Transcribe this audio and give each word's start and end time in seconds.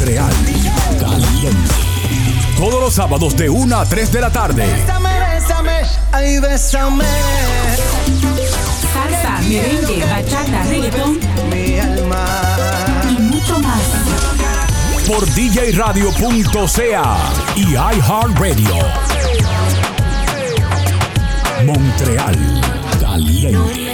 Montreal. 0.00 0.32
Caliente. 0.98 1.74
Todos 2.56 2.80
los 2.80 2.94
sábados 2.94 3.36
de 3.36 3.50
1 3.50 3.76
a 3.78 3.84
3 3.84 4.10
de 4.12 4.20
la 4.22 4.30
tarde. 4.30 4.66
Bésame, 4.66 5.10
bésame, 5.20 5.82
ay, 6.12 6.38
bésame. 6.40 7.04
Salsa, 8.94 9.40
merengue, 9.46 10.02
bachata, 10.06 10.62
reggaetón 10.70 11.18
Mi 11.50 11.78
alma. 11.78 12.24
y 13.10 13.20
mucho 13.20 13.58
más. 13.58 13.80
Por 15.06 15.26
djradio.ca 15.34 17.16
y 17.56 17.74
iHeartRadio. 17.74 18.76
Montreal. 21.66 22.38
Caliente. 22.98 23.89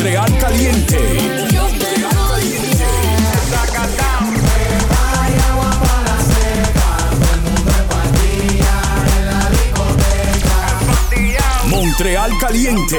Montreal 0.00 0.38
Caliente. 0.38 0.98
Montreal 11.66 12.32
Caliente. 12.40 12.96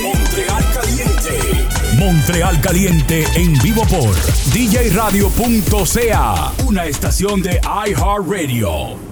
Montreal 0.00 0.64
Caliente. 0.72 1.68
Montreal 1.98 2.60
Caliente 2.60 3.26
en 3.34 3.58
vivo 3.58 3.84
por 3.86 4.14
djradio.ca. 4.52 6.52
Una 6.64 6.84
estación 6.84 7.42
de 7.42 7.60
iHeartRadio. 7.88 9.05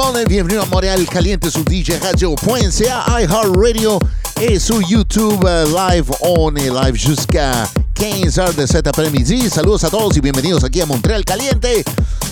Monde, 0.00 0.24
bienvenue 0.26 0.58
à 0.58 0.64
Montréal 0.64 1.04
Caliente 1.04 1.50
sur 1.50 1.62
DJ 1.62 1.92
Radio.ca, 2.02 3.04
iHeartRadio 3.20 3.98
et 4.40 4.58
sur 4.58 4.80
YouTube 4.80 5.44
euh, 5.44 5.66
live. 5.66 6.10
On 6.22 6.54
est 6.56 6.70
live 6.70 6.94
jusqu'à 6.94 7.68
15h 7.94 8.54
de 8.54 8.88
après-midi. 8.88 9.50
Saludos 9.50 9.84
a 9.84 9.90
todos 9.90 10.16
y 10.16 10.20
bienvenidos 10.20 10.64
aquí 10.64 10.80
a 10.80 10.86
Montréal 10.86 11.22
Caliente, 11.26 11.84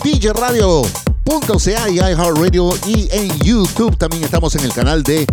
DJ 0.03 0.29
Radio.ca 0.35 1.89
y 1.91 1.97
iHeartRadio 1.97 2.71
y 2.87 3.07
en 3.11 3.39
YouTube 3.41 3.99
también 3.99 4.25
estamos 4.25 4.55
en 4.55 4.65
el 4.65 4.73
canal 4.73 5.03
de 5.03 5.27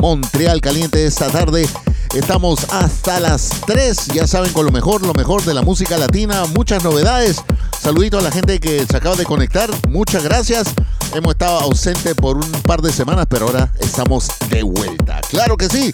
Montreal 0.00 0.62
Caliente 0.62 1.04
esta 1.04 1.28
tarde. 1.28 1.68
Estamos 2.14 2.60
hasta 2.70 3.20
las 3.20 3.50
3, 3.66 4.08
ya 4.14 4.26
saben, 4.26 4.52
con 4.52 4.64
lo 4.64 4.72
mejor, 4.72 5.02
lo 5.02 5.12
mejor 5.12 5.44
de 5.44 5.52
la 5.52 5.62
música 5.62 5.98
latina, 5.98 6.44
muchas 6.54 6.82
novedades. 6.84 7.42
Saludito 7.82 8.18
a 8.18 8.22
la 8.22 8.30
gente 8.30 8.60
que 8.60 8.86
se 8.86 8.96
acaba 8.96 9.16
de 9.16 9.24
conectar, 9.24 9.68
muchas 9.88 10.22
gracias. 10.22 10.72
Hemos 11.14 11.32
estado 11.32 11.60
ausente 11.60 12.14
por 12.14 12.38
un 12.38 12.50
par 12.62 12.80
de 12.80 12.90
semanas, 12.90 13.26
pero 13.28 13.46
ahora 13.46 13.70
estamos 13.80 14.28
de 14.48 14.62
vuelta. 14.62 15.20
Claro 15.28 15.58
que 15.58 15.68
sí. 15.68 15.90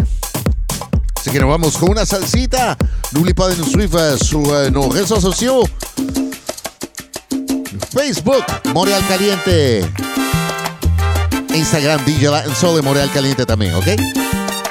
Así 1.17 1.31
que 1.31 1.41
nos 1.41 1.49
vamos 1.49 1.77
con 1.77 1.91
una 1.91 2.07
salsita. 2.07 2.77
N'oubliez 3.13 3.35
pas 3.35 3.49
de 3.49 3.57
nous. 3.57 3.73
Facebook, 7.91 8.45
Montreal 8.73 9.03
Caliente. 9.09 9.91
Instagram, 11.53 12.05
DJ 12.05 12.31
Latin 12.31 12.55
Soul 12.55 12.77
de 12.77 12.83
Montreal 12.83 13.11
Caliente 13.11 13.45
también, 13.45 13.75
¿ok? 13.75 13.89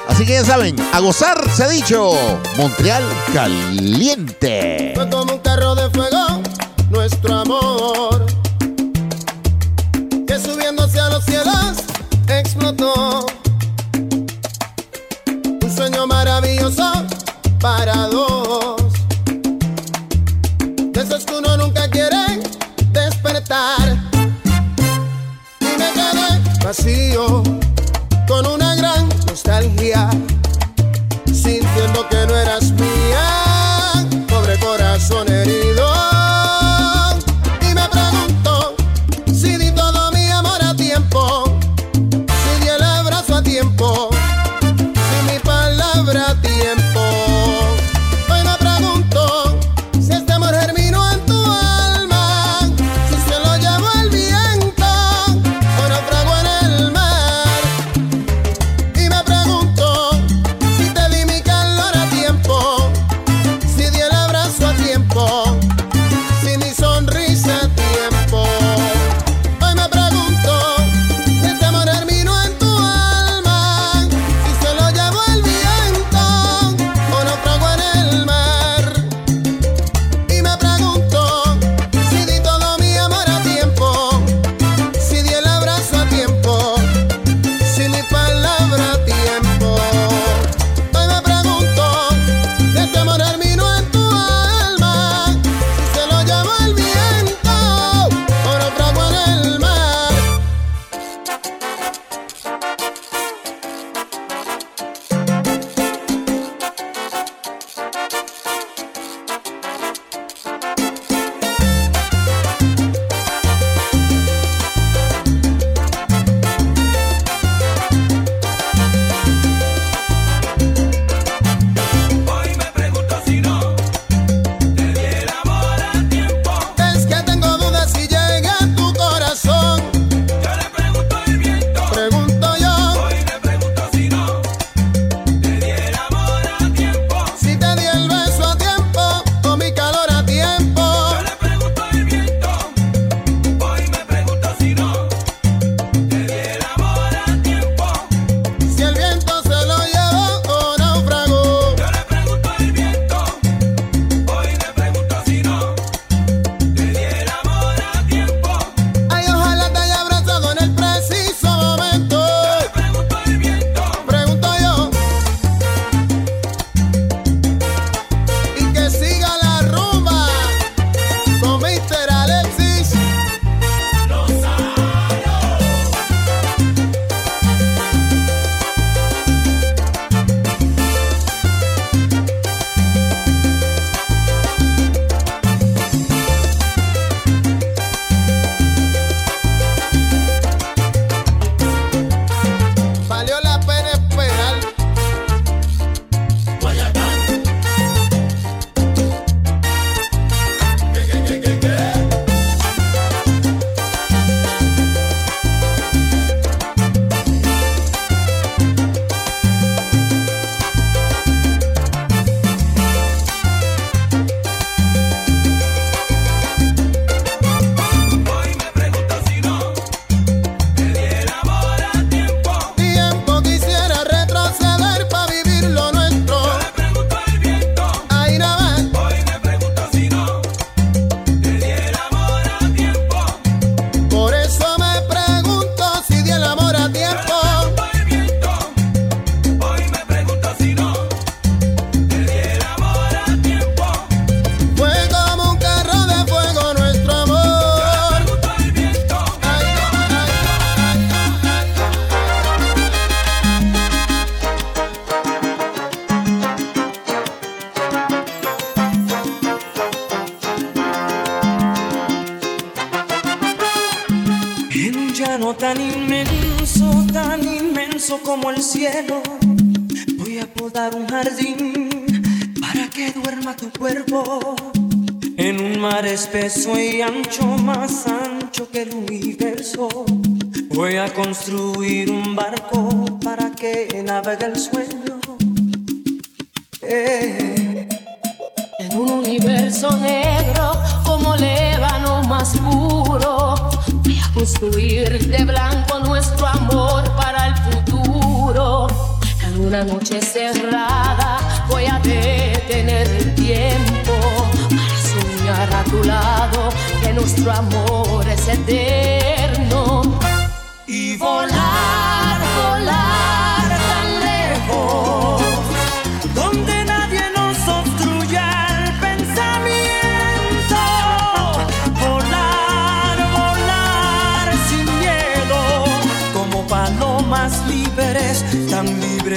Así 0.07 0.25
que 0.25 0.33
ya 0.33 0.45
saben, 0.45 0.75
a 0.93 0.99
gozar 0.99 1.37
se 1.51 1.63
ha 1.63 1.67
dicho. 1.67 2.13
Montreal 2.55 3.03
Caliente. 3.33 4.93
Fue 4.95 5.09
como 5.09 5.33
un 5.33 5.39
carro 5.39 5.75
de 5.75 5.89
fuego 5.89 6.41
nuestro 6.89 7.35
amor 7.35 7.76
para 17.67 18.07
dos. 18.07 18.81
De 20.93 21.01
esos 21.01 21.25
que 21.25 21.35
uno 21.35 21.57
nunca 21.57 21.89
quiere 21.89 22.39
despertar. 22.93 23.85
Y 25.59 25.71
me 25.79 25.87
quedé 25.97 26.29
vacío 26.63 27.43
con 28.25 28.47
una 28.47 28.73
gran 28.75 29.09
nostalgia 29.27 30.09
sintiendo 31.25 32.07
que 32.09 32.25
no 32.27 32.35
eras 32.37 32.71
mía, 32.71 32.86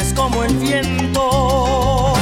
libres 0.01 0.13
como 0.15 0.45
el 0.45 0.57
viento. 0.57 2.15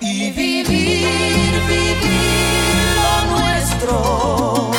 Y 0.00 0.30
vivir, 0.30 1.52
vivir 1.68 2.96
lo 3.02 3.36
nuestro. 3.36 4.70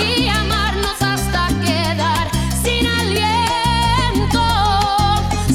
y 0.00 0.28
amarnos 0.28 1.00
hasta 1.00 1.48
quedar 1.62 2.28
sin 2.62 2.86
aliento. 2.86 4.40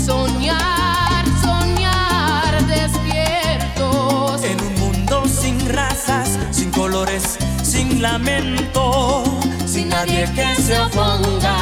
Soñar, 0.06 1.26
soñar 1.42 2.66
despiertos. 2.68 4.44
En 4.44 4.60
un 4.62 4.74
mundo 4.80 5.24
sin 5.28 5.68
razas, 5.70 6.38
sin 6.52 6.72
colores, 6.72 7.38
sin 7.64 8.02
lamento, 8.02 9.24
sin 9.66 9.90
nadie 9.90 10.30
que 10.36 10.56
se 10.62 10.80
oponga. 10.80 11.58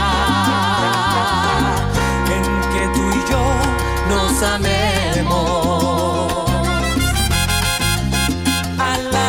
En 2.27 2.43
que 2.73 2.87
tú 2.93 3.09
y 3.09 3.31
yo 3.31 3.70
A 4.43 4.57
la. 8.97 9.27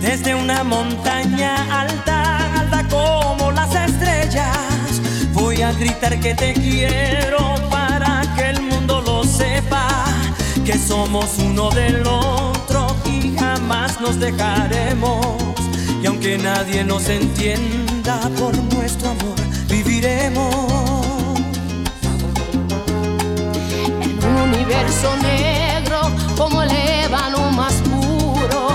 Desde 0.00 0.34
una 0.34 0.62
montaña 0.62 1.80
alta 1.80 2.86
como 2.90 3.50
las 3.52 3.74
estrellas, 3.74 5.00
voy 5.32 5.62
a 5.62 5.72
gritar 5.72 6.20
que 6.20 6.34
te 6.34 6.52
quiero 6.52 7.54
para 7.70 8.22
que 8.36 8.50
el 8.50 8.60
mundo 8.60 9.00
lo 9.00 9.24
sepa, 9.24 9.88
que 10.70 10.76
somos 10.76 11.38
uno 11.38 11.70
del 11.70 12.06
otro 12.06 12.94
y 13.06 13.34
jamás 13.38 13.98
nos 14.02 14.20
dejaremos. 14.20 15.24
Y 16.02 16.06
aunque 16.06 16.36
nadie 16.36 16.84
nos 16.84 17.08
entienda 17.08 18.20
por 18.38 18.54
nuestro 18.74 19.08
amor, 19.12 19.38
viviremos. 19.70 21.40
En 24.02 24.22
un 24.22 24.36
universo 24.52 25.16
negro 25.22 26.00
como 26.36 26.62
el 26.62 26.70
ébano 26.70 27.50
más 27.50 27.72
puro, 27.88 28.68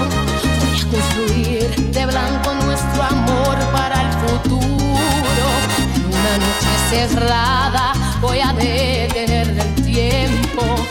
voy 0.64 0.80
a 0.82 0.90
construir 0.90 1.92
de 1.92 2.06
blanco 2.08 2.56
nuestro 2.66 3.04
amor 3.04 3.56
para 3.72 4.02
el 4.02 4.14
futuro. 4.24 5.46
En 5.86 6.06
una 6.08 6.38
noche 6.40 6.72
cerrada 6.90 7.94
voy 8.20 8.40
a 8.40 8.52
detener 8.52 9.50
el 9.50 9.84
tiempo 9.84 10.83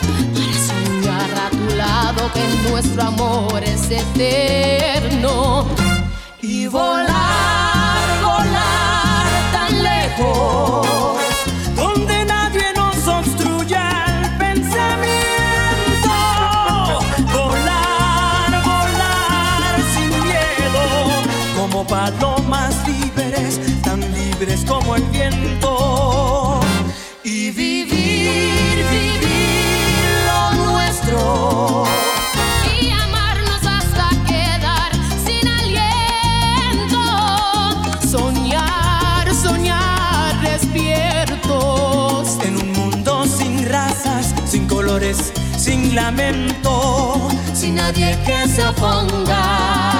que 2.33 2.69
nuestro 2.69 3.03
amor 3.03 3.63
es 3.63 3.89
eterno. 3.91 5.65
y 6.41 6.67
volar, 6.67 8.21
volar 8.21 9.27
tan 9.53 9.83
lejos, 9.83 11.17
donde 11.75 12.25
nadie 12.25 12.73
nos 12.75 13.07
obstruya 13.07 14.05
el 14.07 14.37
pensamiento. 14.37 16.09
Volar, 17.31 18.63
volar 18.63 19.75
sin 19.93 20.09
miedo, 20.23 20.83
como 21.55 21.85
palomas 21.85 22.75
libres, 22.87 23.59
tan 23.83 24.01
libres 24.01 24.65
como 24.65 24.95
el 24.95 25.03
viento. 25.03 26.12
Lamento, 45.93 47.29
sin 47.53 47.75
nadie 47.75 48.17
que 48.25 48.47
se 48.47 48.65
oponga. 48.65 49.92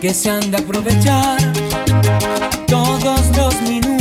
Que 0.00 0.14
se 0.14 0.30
han 0.30 0.50
de 0.50 0.56
aprovechar 0.56 1.38
todos 2.66 3.36
los 3.36 3.62
minutos. 3.62 3.99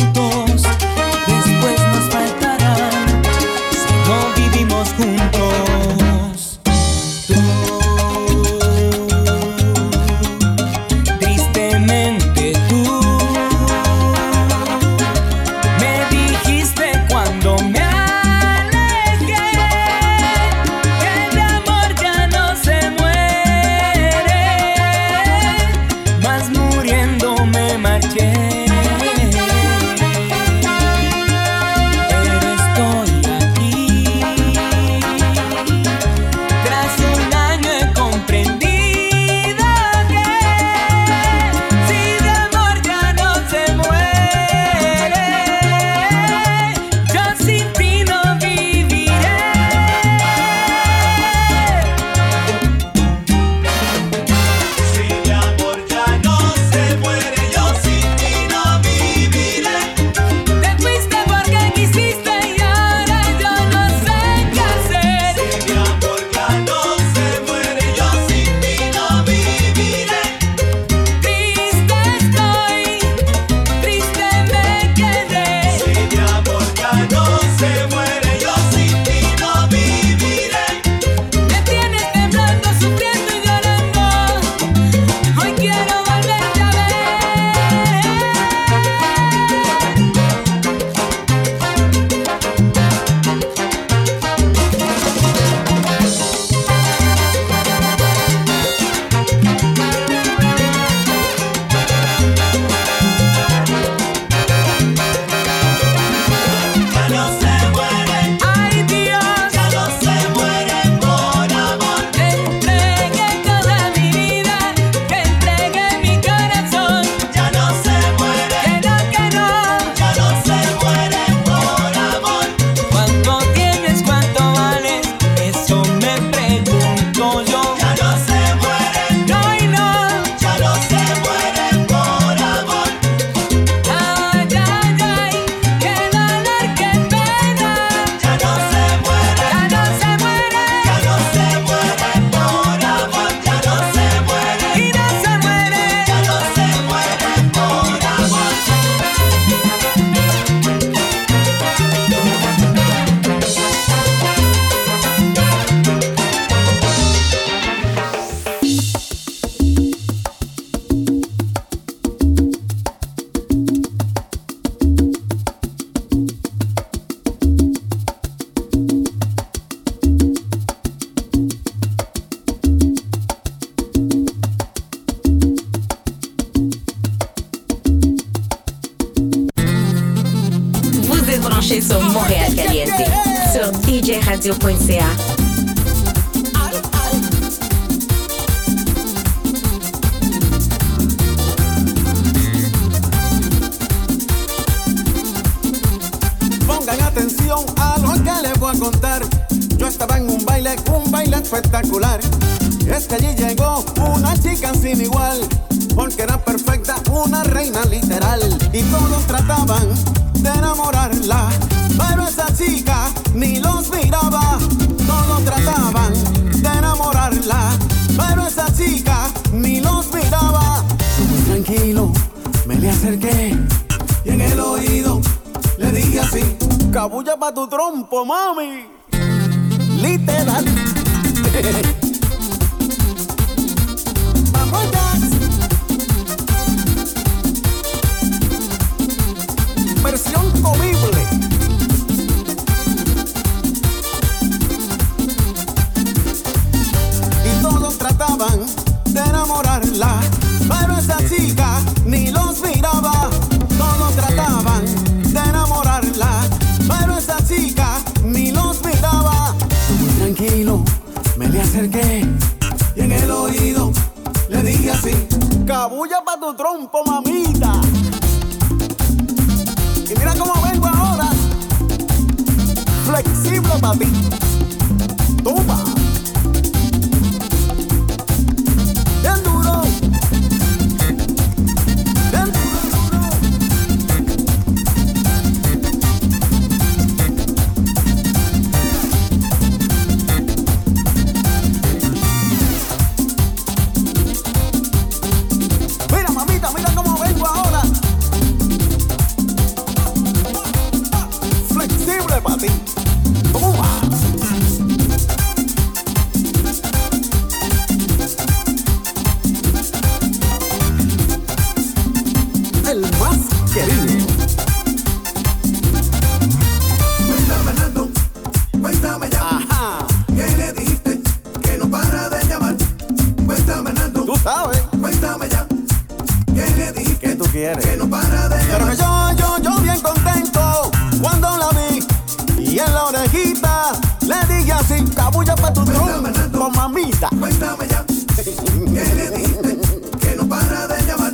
Cabulla 335.40 335.56
pa' 335.56 335.74
tu 335.74 335.86
tronco, 335.86 336.70
mamita. 336.72 337.30
Cuéntame 337.40 337.88
ya. 337.88 338.06
¿Qué 338.36 339.16
le 339.16 339.30
dijiste? 339.32 339.78
Que 340.20 340.36
no 340.36 340.48
para 340.48 340.88
de 340.88 341.06
llamar. 341.06 341.34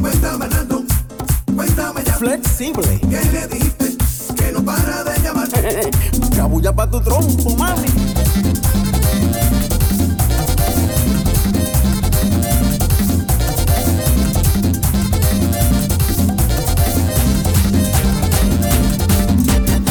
Cuéntame 0.00 0.48
tanto. 0.48 0.84
Cuéntame 1.54 2.04
ya. 2.04 2.14
Flexible. 2.14 3.00
¿Qué 3.00 3.24
le 3.32 3.46
dijiste? 3.46 3.96
Que 4.34 4.52
no 4.52 4.64
para 4.64 5.04
de 5.04 5.18
llamar. 5.20 5.48
Cabulla 6.36 6.72
pa' 6.72 6.90
tu 6.90 7.00
tronco, 7.00 7.56
mami. 7.56 7.86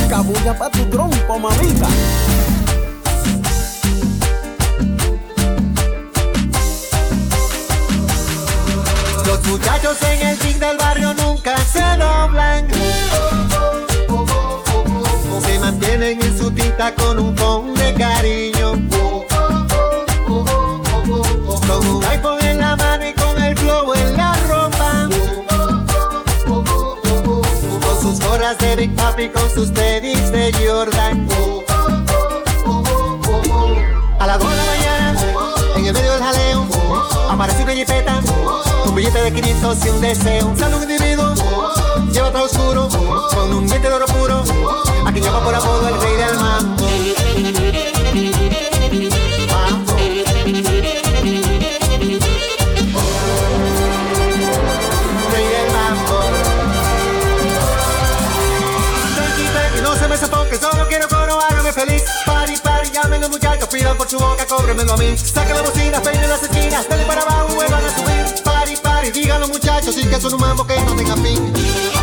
Cabulla 0.10 0.58
pa' 0.58 0.70
tu 0.70 0.86
trompo, 0.86 1.38
mamita. 1.38 1.88
Muchachos 9.48 9.98
en 10.02 10.28
el 10.28 10.40
ring 10.40 10.58
del 10.58 10.78
barrio 10.78 11.14
nunca 11.14 11.56
se 11.58 11.80
doblan. 11.80 12.68
Se 15.46 15.60
mantienen 15.60 16.22
en 16.22 16.38
su 16.38 16.52
tinta 16.52 16.94
con 16.96 17.20
un 17.20 17.36
pon 17.36 17.74
de 17.76 17.94
cariño. 17.94 18.72
Con 21.68 21.88
un 21.88 22.04
iPhone 22.06 22.44
en 22.44 22.60
la 22.60 22.76
mano 22.76 23.08
y 23.08 23.14
con 23.14 23.44
el 23.44 23.56
flow 23.58 23.94
en 23.94 24.18
la 24.18 24.34
ropa. 24.48 25.10
Con 26.46 28.02
sus 28.02 28.20
gorras 28.20 28.58
de 28.58 28.76
Big 28.76 28.96
Papi, 28.96 29.30
con 29.30 29.50
sus 29.54 29.74
tenis 29.74 30.32
de 30.32 30.52
Jordan. 30.54 31.28
A 34.20 34.28
las 34.28 34.40
2 34.40 34.50
de 34.50 34.56
la 34.56 34.66
mañana, 34.66 35.20
en 35.76 35.86
el 35.86 35.94
medio 35.94 36.14
del 36.14 36.24
jaleo, 36.24 36.68
aparece 37.30 37.64
una 37.64 37.74
jipeta, 37.74 38.22
billete 39.06 39.24
de 39.24 39.34
500 39.34 39.86
y 39.86 39.90
un 39.90 40.02
deseo. 40.02 40.54
Sale 40.58 40.76
un 40.76 40.84
individuo, 40.84 41.34
lleva 42.12 42.32
todo 42.32 42.46
oscuro, 42.46 42.90
con 43.34 43.54
un 43.54 43.68
diente 43.68 43.88
de 43.88 43.94
oro 43.94 44.06
puro, 44.06 44.44
a 45.06 45.12
quien 45.12 45.24
llama 45.24 45.44
por 45.44 45.56
apodo 45.56 45.88
el 45.90 46.02
rey 46.02 46.16
del 46.16 46.36
mambo. 46.38 46.86
Muchachos, 63.30 63.68
pidan 63.68 63.98
por 63.98 64.08
su 64.08 64.18
boca, 64.18 64.46
cóbremelo 64.46 64.94
a 64.94 64.98
mí. 64.98 65.18
Saquen 65.18 65.56
la 65.56 65.62
bocina, 65.62 66.02
peinen 66.02 66.30
las 66.30 66.42
esquinas, 66.44 66.88
dale 66.88 67.04
para 67.04 67.22
abajo, 67.22 67.56
vuelvan 67.56 67.84
a 67.84 67.90
subir. 67.90 68.45
Muchachos, 69.86 70.04
y 70.04 70.10
que 70.10 70.20
son 70.20 70.34
un 70.34 70.42
mambo 70.42 70.66
que 70.66 70.82
no 70.82 70.96
tenga 70.96 71.16
fin. 71.18 71.95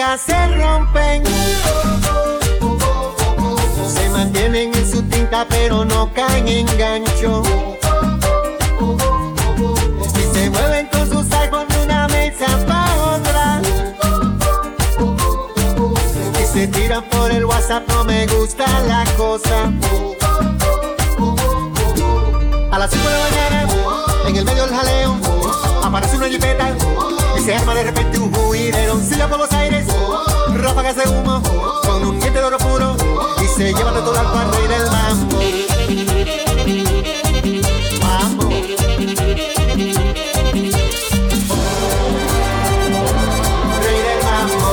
Se 0.00 0.46
rompen. 0.56 1.22
Se 3.86 4.08
mantienen 4.08 4.74
en 4.74 4.90
su 4.90 5.02
tinta 5.02 5.46
pero 5.46 5.84
no 5.84 6.10
caen 6.14 6.48
en 6.48 6.66
gancho. 6.78 7.42
Y 10.16 10.34
se 10.34 10.48
mueven 10.50 10.86
con 10.86 11.06
sus 11.06 11.30
iPhone 11.32 11.68
de 11.68 11.82
una 11.84 12.08
mesa 12.08 12.46
pa' 12.66 13.14
otra. 13.14 13.60
Y 16.40 16.46
se 16.46 16.66
tiran 16.68 17.04
por 17.10 17.30
el 17.30 17.44
WhatsApp, 17.44 17.86
no 17.88 18.04
me 18.04 18.26
gusta 18.26 18.64
la 18.88 19.04
cosa. 19.18 19.70
A 22.72 22.78
las 22.78 22.90
5 22.90 23.06
de 23.06 23.14
la 23.14 23.22
mañana, 23.22 23.66
en 24.28 24.36
el 24.36 24.44
medio 24.46 24.66
del 24.66 24.74
jaleo, 24.74 25.16
aparece 25.84 26.16
una 26.16 26.28
jipeta 26.28 26.70
y 27.36 27.42
se 27.42 27.54
arma 27.54 27.74
de 27.74 27.82
repente 27.84 28.18
un 28.18 28.32
juidero. 28.32 28.98
Por 29.28 29.38
los 29.38 29.49
aires, 29.49 29.49
ráfagas 30.70 30.96
de 30.96 31.08
humo, 31.08 31.42
con 31.84 32.04
un 32.04 32.20
diente 32.20 32.38
de 32.38 32.44
oro 32.44 32.58
puro 32.58 32.96
y 33.42 33.46
se 33.46 33.72
lleva 33.72 33.90
de 33.92 34.00
todo 34.02 34.18
al 34.18 34.26
y 34.64 34.68
del 34.68 34.86
mambo. 34.90 35.36
Mambo. 38.00 38.48
Rey 43.82 43.98
del 44.06 44.22
mambo. 44.22 44.70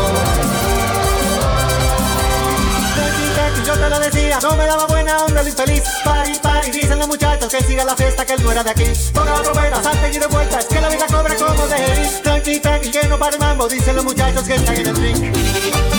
Tranqui, 3.34 3.62
Yo 3.66 3.74
te 3.74 3.90
lo 3.90 4.00
decía, 4.00 4.40
no 4.44 4.56
me 4.56 4.66
daba 4.68 4.86
buena 4.86 5.26
onda 5.26 5.42
el 5.42 5.48
infeliz. 5.48 5.84
Pari, 6.04 6.34
pari, 6.44 6.72
dicen 6.72 7.00
los 7.00 7.08
muchachos 7.08 7.52
que 7.52 7.64
siga 7.64 7.84
la 7.84 7.96
fiesta, 7.96 8.24
que 8.24 8.34
él 8.34 8.44
no 8.44 8.52
era 8.52 8.64
de 8.64 8.70
aquí. 8.70 8.86
Ponga 9.14 9.32
la 9.32 9.42
trompeta, 9.42 9.82
salte 9.82 10.12
y 10.16 10.20
de 10.20 10.28
vueltas, 10.28 10.66
que 10.66 10.80
la 10.80 10.90
vida 10.90 11.08
cobra 11.08 11.36
como 11.36 11.68
de 11.68 12.37
tranqui, 12.60 12.92
que 12.92 13.08
no 13.08 13.18
para 13.18 13.36
el 13.36 13.40
mambo, 13.40 13.68
dicen 13.68 13.96
los 13.96 14.06
muchachos 14.06 14.44
que 14.44 14.56
están 14.56 14.76
en 14.76 14.88
el 14.88 14.96
ring. 14.96 15.97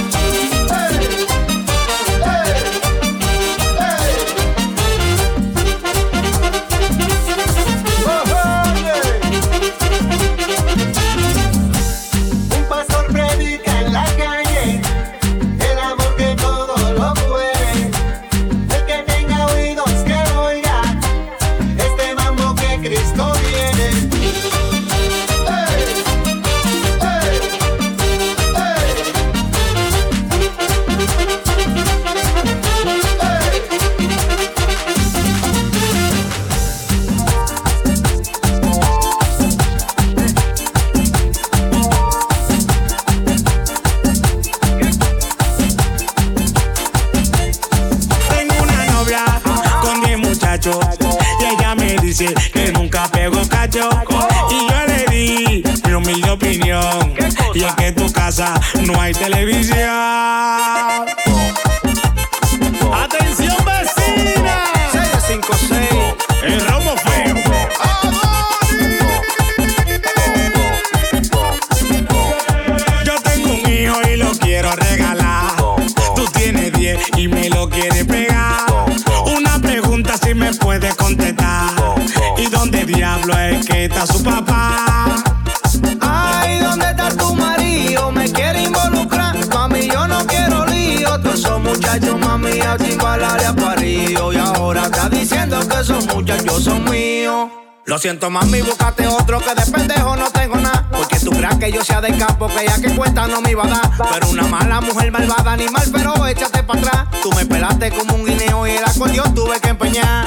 Siento, 98.19 98.31
mami, 98.31 98.63
búscate 98.63 99.07
otro 99.07 99.39
que 99.39 99.55
de 99.55 99.71
pendejo 99.71 100.17
no 100.17 100.29
tengo 100.31 100.57
nada. 100.57 100.85
Porque 100.91 101.21
tú 101.21 101.31
creas 101.31 101.57
que 101.57 101.71
yo 101.71 101.85
sea 101.85 102.01
de 102.01 102.17
campo, 102.17 102.49
que 102.49 102.67
ya 102.67 102.81
que 102.81 102.95
cuesta 102.97 103.29
no 103.29 103.41
me 103.41 103.53
iba 103.53 103.65
a 103.65 103.69
dar. 103.69 103.91
Pero 104.13 104.29
una 104.31 104.43
mala 104.45 104.81
mujer 104.81 105.13
malvada, 105.13 105.53
animal, 105.53 105.85
pero 105.93 106.27
échate 106.27 106.63
para 106.65 106.81
atrás. 106.81 107.21
Tú 107.23 107.31
me 107.33 107.47
pelaste 107.47 107.91
como 107.93 108.17
un 108.17 108.25
guineo 108.25 108.67
y 108.67 108.73
el 108.73 108.85
acordeón 108.85 109.35
tuve 109.35 109.61
que 109.61 109.69
empeñar. 109.69 110.27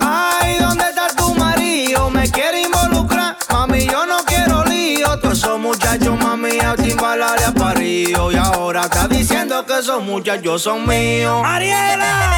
Ay, 0.00 0.58
¿dónde 0.58 0.84
está 0.84 1.08
tu 1.16 1.34
marido? 1.34 2.10
Me 2.10 2.30
quiere 2.30 2.62
involucrar. 2.62 3.36
Mami, 3.50 3.86
yo 3.86 4.04
no 4.04 4.18
quiero 4.26 4.64
lío. 4.64 5.18
Todos 5.20 5.38
esos 5.38 5.58
muchachos, 5.58 6.18
mami, 6.18 6.58
a 6.60 6.74
timbalar 6.76 7.42
a 7.42 7.52
parío. 7.52 8.32
Y 8.32 8.36
ahora 8.36 8.82
está 8.82 9.08
diciendo 9.08 9.64
que 9.64 9.78
esos 9.78 10.02
muchachos 10.02 10.62
son 10.62 10.86
míos. 10.86 11.42
¡Ariela! 11.44 12.36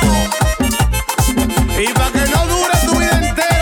Y 1.77 1.93
para 1.95 2.11
que 2.13 2.31
no 2.31 2.47
dure 2.47 2.79
tu 2.87 2.99
vida 2.99 3.19
entera 3.21 3.62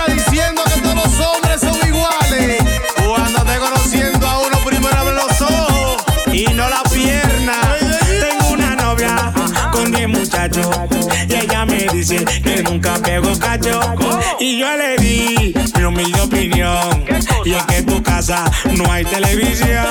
son 1.61 1.77
iguales. 1.87 2.62
Cuando 3.07 3.44
te 3.44 3.59
conociendo 3.59 4.27
a 4.27 4.38
uno 4.40 4.59
primero 4.64 5.05
ven 5.05 5.14
los 5.14 5.40
ojos 5.42 6.05
y 6.33 6.44
no 6.55 6.68
la 6.68 6.83
pierna. 6.92 7.55
Tengo 8.01 8.55
una 8.55 8.75
novia 8.77 9.33
con 9.73 9.92
10 9.92 10.09
muchachos 10.09 10.68
y 11.29 11.35
ella 11.35 11.66
me 11.66 11.87
dice 11.92 12.25
que 12.42 12.62
nunca 12.62 12.94
pego 12.94 13.38
cacho. 13.38 13.81
Y 14.38 14.59
yo 14.59 14.77
le 14.77 14.96
di 14.96 15.55
mi 15.77 15.85
humilde 15.85 16.20
opinión 16.20 17.05
y 17.44 17.53
es 17.53 17.62
que 17.64 17.77
en 17.79 17.87
tu 17.87 18.03
casa 18.03 18.44
no 18.77 18.90
hay 18.90 19.05
televisión. 19.05 19.87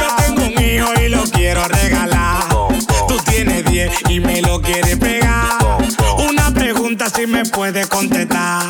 Yo 0.00 0.16
tengo 0.24 0.44
un 0.44 0.64
hijo 0.64 0.88
y 1.02 1.08
lo 1.08 1.22
quiero 1.24 1.66
regalar. 1.68 2.44
Tú 3.08 3.16
tienes 3.30 3.64
10 3.64 3.92
y 4.08 4.20
me 4.20 4.42
lo 4.42 4.60
quieres 4.60 4.96
pegar. 4.98 5.59
Pregunta 6.90 7.16
si 7.16 7.26
me 7.28 7.44
puedes 7.44 7.86
contestar. 7.86 8.64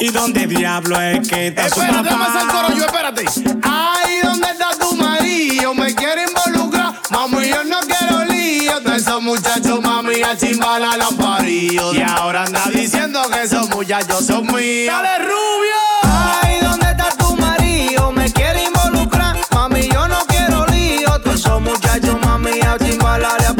¿Y 0.00 0.08
dónde 0.08 0.46
diablo 0.46 0.98
es 0.98 1.28
que 1.28 1.48
está 1.48 1.68
su 1.68 1.82
Espérate, 1.82 2.04
déjame 2.04 2.24
hacer 2.24 2.40
papá? 2.46 2.52
coro 2.52 2.74
yo, 2.74 2.84
espérate. 2.86 3.24
Ay, 3.62 4.20
¿dónde 4.22 4.46
está 4.50 4.70
tu 4.78 4.96
marido? 4.96 5.74
Me 5.74 5.94
quiere 5.94 6.24
involucrar. 6.24 6.94
Mami, 7.10 7.48
yo 7.50 7.62
no 7.64 7.80
quiero 7.80 8.24
lío. 8.24 8.80
De 8.80 8.96
esos 8.96 9.20
muchachos, 9.20 9.78
mami, 9.82 10.22
a 10.22 10.34
chimbala 10.38 10.96
los 10.96 11.12
paríos. 11.12 11.94
Y 11.94 12.00
ahora 12.00 12.44
anda 12.44 12.62
diciendo 12.72 13.20
que 13.30 13.42
esos 13.42 13.68
muchachos 13.68 14.24
son 14.24 14.46
míos. 14.46 14.94
¡Dale, 14.94 15.18
rubio! 15.18 15.80
Ay, 16.04 16.60
¿dónde 16.62 16.86
está 16.90 17.10
tu 17.18 17.36
marido? 17.36 18.10
Me 18.12 18.32
quiere 18.32 18.64
involucrar. 18.64 19.36
Mami, 19.52 19.86
yo 19.86 20.08
no 20.08 20.24
quiero 20.28 20.64
lío. 20.68 21.20
Todos 21.20 21.40
esos 21.40 21.60
muchachos, 21.60 22.16
mami, 22.24 22.58
a 22.62 22.78
timbalar 22.78 23.44
a 23.44 23.52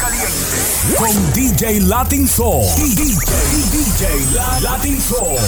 Caliente. 0.00 0.96
Con 0.98 1.32
DJ 1.32 1.80
Latin 1.80 2.28
Soul. 2.28 2.64
DJ, 2.76 3.14
DJ 3.72 4.34
La- 4.34 4.60
Latin 4.60 5.00
Soul. 5.00 5.38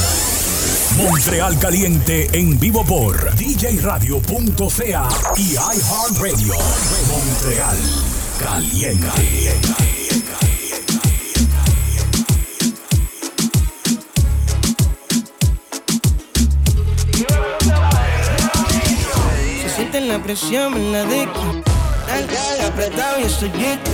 Montreal 0.96 1.59
Caliente 1.59 2.28
en 2.32 2.59
vivo 2.59 2.85
por 2.85 3.35
djradio.ca 3.37 5.09
y 5.37 5.52
iHeartRadio. 5.52 6.54
Montreal 7.09 7.78
Caliente. 8.42 9.52
Se 19.62 19.68
siente 19.70 20.00
la 20.00 20.18
presión 20.22 20.74
en 20.74 20.92
la 20.92 21.04
disco. 21.04 21.40
Al 22.11 22.66
apretado 22.66 23.20
y 23.20 23.24
estoy 23.24 23.50
listo. 23.50 23.90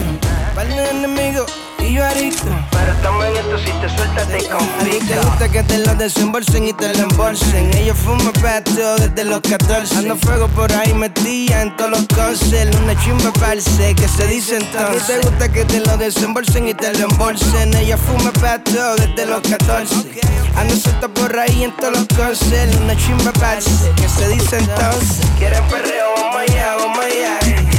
Para 0.54 0.68
el 0.68 0.96
enemigo 0.96 1.46
y 1.78 1.94
yo 1.94 2.04
adicto. 2.04 2.44
Pero 2.70 2.92
estamos 2.92 3.24
en 3.24 3.36
esto, 3.36 3.58
si 3.58 3.72
te 3.80 3.88
sueltas 3.88 4.28
te 4.28 4.48
conflicto. 4.48 5.06
Te 5.06 5.20
gusta 5.20 5.48
que 5.48 5.62
te 5.62 5.78
lo 5.78 5.94
desembolsen 5.94 6.68
y 6.68 6.72
te 6.72 6.94
lo 6.94 7.04
embolsen. 7.04 7.74
Ellos 7.76 7.96
fuman 7.96 8.32
pato 8.32 8.96
desde 8.96 9.24
los 9.24 9.40
14. 9.40 9.96
Ando 9.96 10.16
fuego 10.16 10.48
por 10.48 10.72
ahí 10.72 10.92
metía 10.94 11.62
en 11.62 11.76
todos 11.76 11.90
los 11.90 12.06
cosas. 12.08 12.52
Una 12.82 12.98
chimba 13.00 13.32
falsa 13.38 13.94
que 13.94 14.08
se 14.08 14.26
dice 14.26 14.56
entonces. 14.56 15.06
Te 15.06 15.18
gusta 15.28 15.48
que 15.50 15.64
te 15.64 15.80
lo 15.80 15.96
desembolsen 15.96 16.68
y 16.68 16.74
te 16.74 16.92
lo 16.98 17.08
embolsen. 17.08 17.74
Ella 17.74 17.96
fuma 17.96 18.32
pato 18.32 18.96
desde 18.96 19.26
los 19.26 19.40
14. 19.40 20.20
Ando 20.56 20.76
suelta 20.76 21.08
por 21.08 21.38
ahí 21.38 21.64
en 21.64 21.74
todos 21.76 21.92
los 21.92 22.06
cosas. 22.08 22.76
Una 22.82 22.96
chimba 22.96 23.32
falsa 23.40 23.70
que 23.96 24.08
se 24.08 24.28
dice 24.28 24.58
entonces. 24.58 25.26
Quieren 25.38 25.64
perreo, 25.64 26.06
vamos 26.16 26.42
allá, 26.42 26.76
vamos 26.76 26.98
allá. 26.98 27.38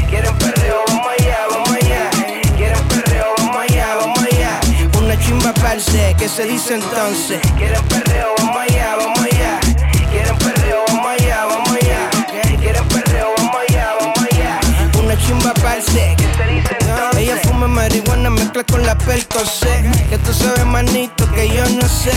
Quieren 0.09 0.35
perreo, 0.37 0.62
falsa 5.73 6.15
que 6.17 6.29
se 6.29 6.45
dice 6.45 6.75
entonces. 6.75 7.39
Quieren 7.57 7.81
perreo, 7.85 8.27
vamos 8.37 8.57
allá, 8.57 8.95
vamos 8.95 9.17
allá. 9.19 9.22
Marihuana, 17.93 18.29
mezcla 18.29 18.63
con 18.63 18.83
la 18.83 18.97
percocé. 18.97 19.83
Que 20.09 20.17
tú 20.17 20.33
sabes, 20.33 20.65
manito, 20.65 21.29
que 21.31 21.47
yo 21.49 21.63
no 21.69 21.87
sé. 21.87 22.11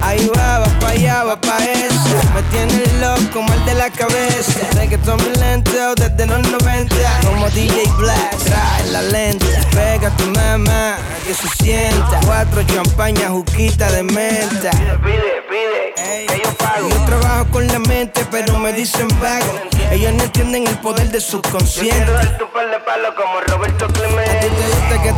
Ahí 0.00 0.28
va, 0.36 0.58
va 0.58 0.80
pa' 0.80 0.88
allá, 0.88 1.22
va 1.22 1.40
pa' 1.40 1.58
eso. 1.58 2.16
Me 2.34 2.42
tiene 2.50 2.82
loco, 3.00 3.42
mal 3.42 3.64
de 3.64 3.74
la 3.74 3.88
cabeza. 3.90 4.60
Reggaeton 4.74 5.18
lento 5.38 5.94
desde 5.94 6.26
los 6.26 6.50
90. 6.50 6.94
Como 7.24 7.48
DJ 7.50 7.84
Black, 7.98 8.36
trae 8.38 8.86
la 8.90 9.02
lenta. 9.02 9.46
Pega 9.70 10.08
a 10.08 10.16
tu 10.16 10.26
mamá, 10.30 10.96
que 11.24 11.34
se 11.34 11.48
sienta. 11.62 12.20
Cuatro 12.24 12.62
champañas, 12.64 13.30
juquita 13.30 13.90
de 13.92 14.02
menta. 14.02 14.70
Pide, 14.70 15.42
pide, 15.48 16.26
que 16.26 16.42
yo 16.44 16.52
pago. 16.54 16.88
Yo 16.88 17.04
trabajo 17.04 17.46
con 17.52 17.66
la 17.68 17.78
mente, 17.78 18.26
pero 18.30 18.58
me 18.58 18.72
dicen 18.72 19.08
vago. 19.20 19.60
Ellos 19.92 20.12
no 20.14 20.24
entienden 20.24 20.66
el 20.66 20.78
poder 20.78 21.10
de 21.10 21.20
subconsciente. 21.20 22.06
tu 22.38 22.50
par 22.50 22.68
de 22.70 22.80
palo 22.80 23.14
como 23.14 23.40
Roberto 23.42 23.86
Clemente. 23.88 24.50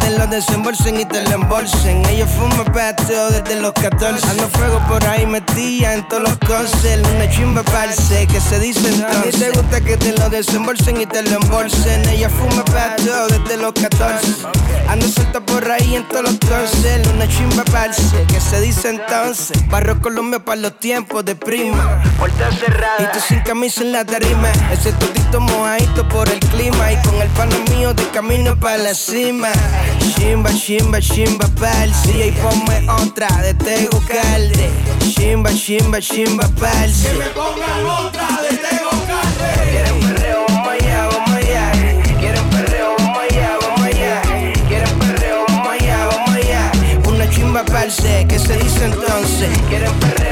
Te 0.00 0.11
gusta 0.11 0.11
que 0.11 0.11
te 0.11 0.18
lo 0.18 0.26
desembolsen 0.26 1.00
y 1.00 1.04
te 1.04 1.22
lo 1.22 1.30
embolsen. 1.33 2.07
Ellos 2.07 2.28
fuman 2.30 2.64
pato 2.72 3.30
desde 3.30 3.61
los 3.61 3.72
14. 3.72 4.26
Ando 4.28 4.48
fuego 4.48 4.80
por 4.88 5.04
ahí 5.07 5.26
metía 5.26 5.94
en 5.94 6.09
todos 6.09 6.22
los 6.22 6.38
cosas. 6.38 6.98
Una 7.14 7.28
chimba 7.30 7.62
falsa 7.64 8.26
que 8.26 8.40
se 8.40 8.59
dice 8.59 8.88
entonces. 8.88 9.35
A 9.35 9.38
ti 9.38 9.38
te 9.38 9.50
gusta 9.50 9.80
que 9.80 9.96
te 9.96 10.12
lo 10.12 10.28
desembolsen 10.30 11.00
y 11.00 11.07
te 11.07 11.22
lo 11.22 11.37
embolsen. 11.40 12.09
Ella 12.09 12.28
fuma 12.28 12.64
pato 12.64 13.28
desde 13.28 13.57
los 13.57 13.72
14. 13.72 14.26
Ando 14.88 15.09
suelta 15.09 15.40
por 15.40 15.70
ahí 15.70 15.96
en 15.96 16.07
todos 16.09 16.24
los 16.24 16.38
cosas. 16.38 17.07
Una 17.14 17.28
chimba 17.28 17.64
falsa 17.70 18.16
que 18.28 18.40
se 18.40 18.61
dice 18.61 18.90
entonces. 18.90 19.68
Barro 19.68 20.00
Colombia 20.00 20.44
para 20.44 20.61
los 20.61 20.78
tiempos 20.78 21.24
de 21.24 21.37
prima. 21.37 22.02
Puerta 22.18 22.50
cerrada. 22.52 22.96
Y 23.00 23.12
tú 23.12 23.24
sin 23.26 23.40
camisa 23.40 23.83
en 23.83 23.92
la 23.92 24.04
tarima. 24.04 24.50
Ese 24.72 24.92
totito 24.92 25.40
mojadito 25.40 26.09
por 26.09 26.28
el 26.28 26.40
clima. 26.40 26.92
Y 26.92 26.96
con 27.07 27.20
el 27.20 27.28
pano 27.30 27.57
mío 27.70 27.94
de 27.94 28.07
camino 28.11 28.59
para 28.59 28.78
la 28.78 28.94
cima. 28.94 29.48
Chimba, 30.16 30.51
chimba, 30.55 31.01
chimba 31.01 31.47
falsa. 31.57 32.11
Y 32.11 32.33
ponme 32.33 32.90
otra 32.90 33.29
de 33.42 33.55
Tego 33.55 34.01
Calde. 34.07 34.70
Chimba, 35.14 35.51
chimba, 35.55 36.01
chimba 36.01 36.49
falsa. 36.57 37.09
Que 37.09 37.14
me 37.18 37.27
pongan 37.27 37.87
otra 37.87 38.27
de 38.42 38.57
Tego 38.57 38.90
Calde. 39.07 39.70
Quieren 39.70 40.01
perreo, 40.01 40.44
vamos 40.49 40.68
allá, 40.68 41.09
vamos 41.09 41.31
allá. 41.31 41.73
Quieren 42.20 42.51
perreo, 42.51 42.94
vamos 42.99 43.18
allá, 43.18 43.59
vamos 43.61 43.81
allá. 43.87 44.23
Quieren 44.68 44.99
perreo, 44.99 45.44
vamos 45.49 45.68
allá, 45.68 46.07
vamos 46.07 46.31
allá. 46.31 46.73
Una 47.09 47.31
chimba 47.31 47.64
falsa 47.64 48.25
que 48.29 48.38
se 48.38 48.57
dice 48.57 48.85
entonces. 48.85 49.49
Quieren 49.68 49.92
perreo, 50.01 50.24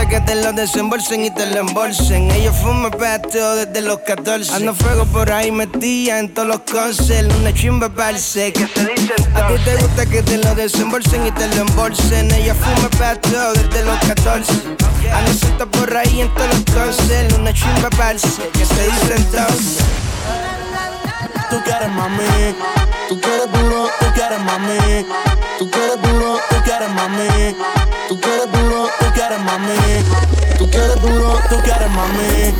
te 0.00 0.08
que 0.08 0.20
te 0.20 0.34
lo 0.34 0.52
desembolsen 0.52 1.24
y 1.24 1.30
te 1.30 1.46
lo 1.46 1.60
embolsen. 1.60 2.30
Ellos 2.30 2.56
fuman 2.56 2.90
pato 2.90 3.56
desde 3.56 3.80
los 3.82 3.98
14. 4.00 4.54
Ando 4.54 4.74
fuego 4.74 5.04
por 5.06 5.30
ahí 5.30 5.50
metía 5.50 6.18
en 6.18 6.32
todos 6.32 6.48
los 6.48 6.60
cosas. 6.60 7.24
Una 7.40 7.52
chimba 7.52 7.90
falsa 7.90 8.50
que 8.52 8.66
te 8.66 8.84
dicen 8.84 9.36
A 9.36 9.48
ti 9.48 9.54
te 9.64 9.76
gusta 9.76 10.06
que 10.06 10.22
te 10.22 10.38
lo 10.38 10.54
desembolsen 10.54 11.26
y 11.26 11.32
te 11.32 11.46
lo 11.48 11.62
embolsen. 11.62 12.30
Ella 12.32 12.54
fuma 12.54 12.88
pato 12.98 13.52
desde 13.52 13.84
los 13.84 13.98
14. 14.00 14.52
Ando 15.12 15.32
suelta 15.34 15.66
por 15.66 15.96
ahí 15.96 16.20
en 16.20 16.34
todos 16.34 16.48
los 16.48 16.64
cosas. 16.64 17.32
Una 17.38 17.52
chimba 17.52 17.90
falsa 17.96 18.42
que 18.52 18.64
se 18.64 18.84
dice 18.84 19.14
entonces. 19.16 19.84
Tú 21.50 21.56
quieres 21.64 21.88
mami, 21.88 22.54
tú 23.08 23.20
quieres 23.20 23.52
duro, 23.52 23.90
tú 23.98 24.06
quieres 24.14 24.38
mami, 24.38 25.04
quieres 30.70 31.00
duro, 31.02 31.38
tú 31.48 31.56
quieres 31.62 31.90
mami. 31.90 32.54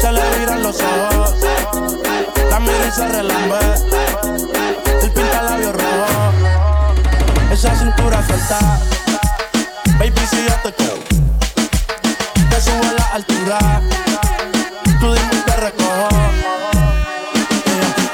Se 0.00 0.12
le 0.12 0.38
viran 0.38 0.62
los 0.62 0.76
ojos, 0.80 1.34
la 2.50 2.92
se 2.92 3.08
relambe, 3.08 3.58
el 5.02 5.10
pinta 5.10 5.42
labios 5.42 5.72
rojo, 5.72 6.32
esa 7.52 7.74
cintura 7.76 8.24
suelta, 8.26 8.78
baby 9.98 10.26
si 10.30 10.44
yo 10.44 10.54
te 10.62 10.72
quiero, 10.74 11.02
te 12.50 12.60
subo 12.60 12.84
a 12.88 12.92
la 12.92 13.04
altura, 13.14 13.82
tú 15.00 15.12
dime 15.12 15.34
y 15.34 15.50
te 15.50 15.56
recojo. 15.56 16.08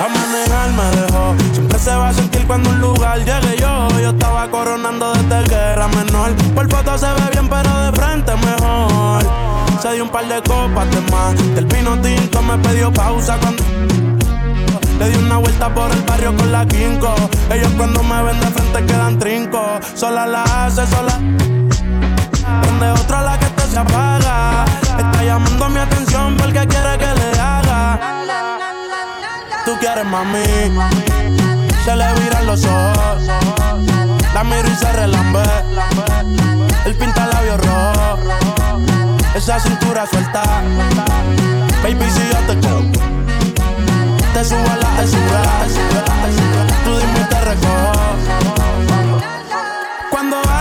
A 0.00 0.06
manejar 0.08 0.70
me 0.70 1.00
dejó. 1.00 1.34
Siempre 1.52 1.78
se 1.78 1.90
va 1.90 2.08
a 2.10 2.14
sentir 2.14 2.46
cuando 2.46 2.70
un 2.70 2.80
lugar 2.80 3.18
llegue 3.18 3.57
yo. 4.08 4.16
Estaba 4.16 4.48
coronando 4.50 5.12
desde 5.12 5.48
que 5.48 5.54
era 5.54 5.88
menor. 5.88 6.34
Por 6.54 6.70
foto 6.70 6.98
se 6.98 7.06
ve 7.06 7.30
bien, 7.32 7.48
pero 7.48 7.78
de 7.78 7.92
frente 7.92 8.32
mejor. 8.36 9.22
Se 9.80 9.92
dio 9.92 10.04
un 10.04 10.10
par 10.10 10.26
de 10.26 10.42
copas 10.42 10.90
de 10.90 11.00
más. 11.12 11.54
Del 11.54 11.66
vino 11.66 11.98
tinto 12.00 12.42
me 12.42 12.58
pidió 12.58 12.92
pausa 12.92 13.38
cuando. 13.40 13.62
Le 14.98 15.10
di 15.10 15.16
una 15.16 15.38
vuelta 15.38 15.72
por 15.72 15.90
el 15.90 16.02
barrio 16.02 16.36
con 16.36 16.50
la 16.52 16.66
quinco. 16.66 17.14
Ellos 17.50 17.72
cuando 17.76 18.02
me 18.02 18.22
ven 18.22 18.40
de 18.40 18.46
frente 18.46 18.86
quedan 18.86 19.18
trinco. 19.18 19.62
Sola 19.94 20.26
la 20.26 20.42
hace, 20.42 20.86
sola. 20.86 21.18
Donde 22.62 22.90
otra 22.90 23.22
la 23.22 23.38
que 23.38 23.46
te 23.46 23.62
se 23.62 23.78
apaga. 23.78 24.64
Está 24.98 25.24
llamando 25.24 25.68
mi 25.68 25.78
atención 25.78 26.36
porque 26.36 26.66
quiere 26.66 26.98
que 26.98 27.14
le 27.14 27.40
haga. 27.40 28.00
Tú 29.64 29.72
quieres 29.80 30.06
mami. 30.06 30.42
Se 31.84 31.96
le 31.96 32.14
viran 32.14 32.46
los 32.46 32.64
ojos. 32.64 33.97
La 34.34 34.44
miro 34.44 34.68
y 34.68 34.74
se 34.76 34.92
relambe. 34.92 35.42
El 36.84 36.94
pinta 36.96 37.26
labios 37.26 37.60
rojo. 37.60 38.18
Esa 39.34 39.58
cintura 39.60 40.06
suelta. 40.06 40.42
Baby, 41.82 42.10
si 42.10 42.28
yo 42.28 42.38
te 42.46 42.58
quiero. 42.60 42.82
Te 44.34 44.44
subo 44.44 44.58
a 44.58 44.76
la 44.76 44.98
altura. 44.98 45.42
Tú 46.84 46.96
dime 46.98 47.20
y 47.20 47.24
te. 47.24 48.47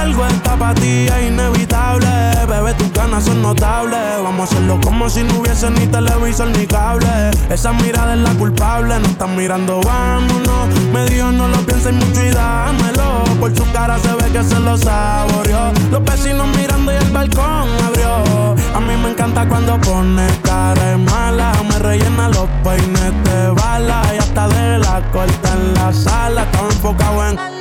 Algo 0.07 0.25
está 0.25 0.55
para 0.55 0.73
ti 0.73 1.05
es 1.05 1.27
inevitable, 1.27 2.07
bebé, 2.47 2.73
tus 2.75 2.93
ganas 2.93 3.25
son 3.25 3.41
notables. 3.41 4.23
Vamos 4.23 4.39
a 4.39 4.43
hacerlo 4.53 4.79
como 4.81 5.09
si 5.09 5.21
no 5.21 5.39
hubiese 5.39 5.69
ni 5.69 5.85
televisor 5.85 6.47
ni 6.57 6.65
cable. 6.65 7.31
Esa 7.49 7.73
mirada 7.73 8.13
es 8.13 8.21
la 8.21 8.31
culpable, 8.35 8.97
no 8.99 9.05
están 9.05 9.35
mirando, 9.35 9.81
vámonos. 9.81 10.69
Me 10.93 11.03
dijo 11.07 11.29
no 11.33 11.49
lo 11.49 11.57
pienses 11.65 11.91
mucho 11.91 12.23
y 12.23 12.29
dámelo. 12.29 13.25
Por 13.41 13.53
su 13.53 13.69
cara 13.73 13.99
se 13.99 14.13
ve 14.13 14.31
que 14.31 14.41
se 14.45 14.57
lo 14.61 14.77
saboreó. 14.77 15.73
Los 15.91 16.01
vecinos 16.05 16.47
mirando 16.55 16.93
y 16.93 16.95
el 16.95 17.11
balcón 17.11 17.67
abrió. 17.85 18.55
A 18.75 18.79
mí 18.79 18.95
me 19.03 19.09
encanta 19.09 19.45
cuando 19.45 19.77
pone 19.81 20.25
cara 20.41 20.97
mala. 20.97 21.51
Me 21.67 21.79
rellena 21.79 22.29
los 22.29 22.47
peines 22.63 23.11
de 23.25 23.49
bala 23.49 24.03
y 24.15 24.19
hasta 24.19 24.47
de 24.47 24.79
la 24.79 25.01
corta 25.11 25.53
en 25.53 25.73
la 25.73 25.91
sala. 25.91 26.43
Estaba 26.43 26.69
enfocado 26.69 27.27
en 27.27 27.56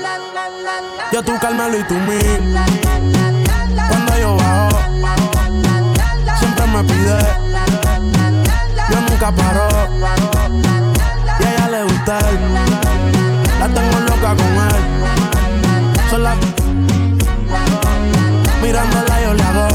Yo 1.17 1.23
tú 1.23 1.33
Carmelo 1.41 1.79
y 1.79 1.85
tú 1.85 1.95
mí. 1.95 2.19
Cuando 3.89 4.19
yo 4.19 4.37
bajo, 4.37 4.69
siempre 6.39 6.67
me 6.67 6.85
pide. 6.85 7.19
Yo 8.91 9.01
nunca 9.01 9.33
paro. 9.33 9.67
Y 11.41 11.43
a 11.43 11.53
ella 11.55 11.69
le 11.71 11.83
gusta 11.85 12.19
él. 12.19 12.39
La 13.59 13.67
tengo 13.67 14.01
loca 14.01 14.37
con 14.37 14.57
él. 14.69 14.83
Sola. 16.11 16.35
Mirándola 18.63 19.23
yo 19.23 19.33
le 19.33 19.43
hago. 19.43 19.69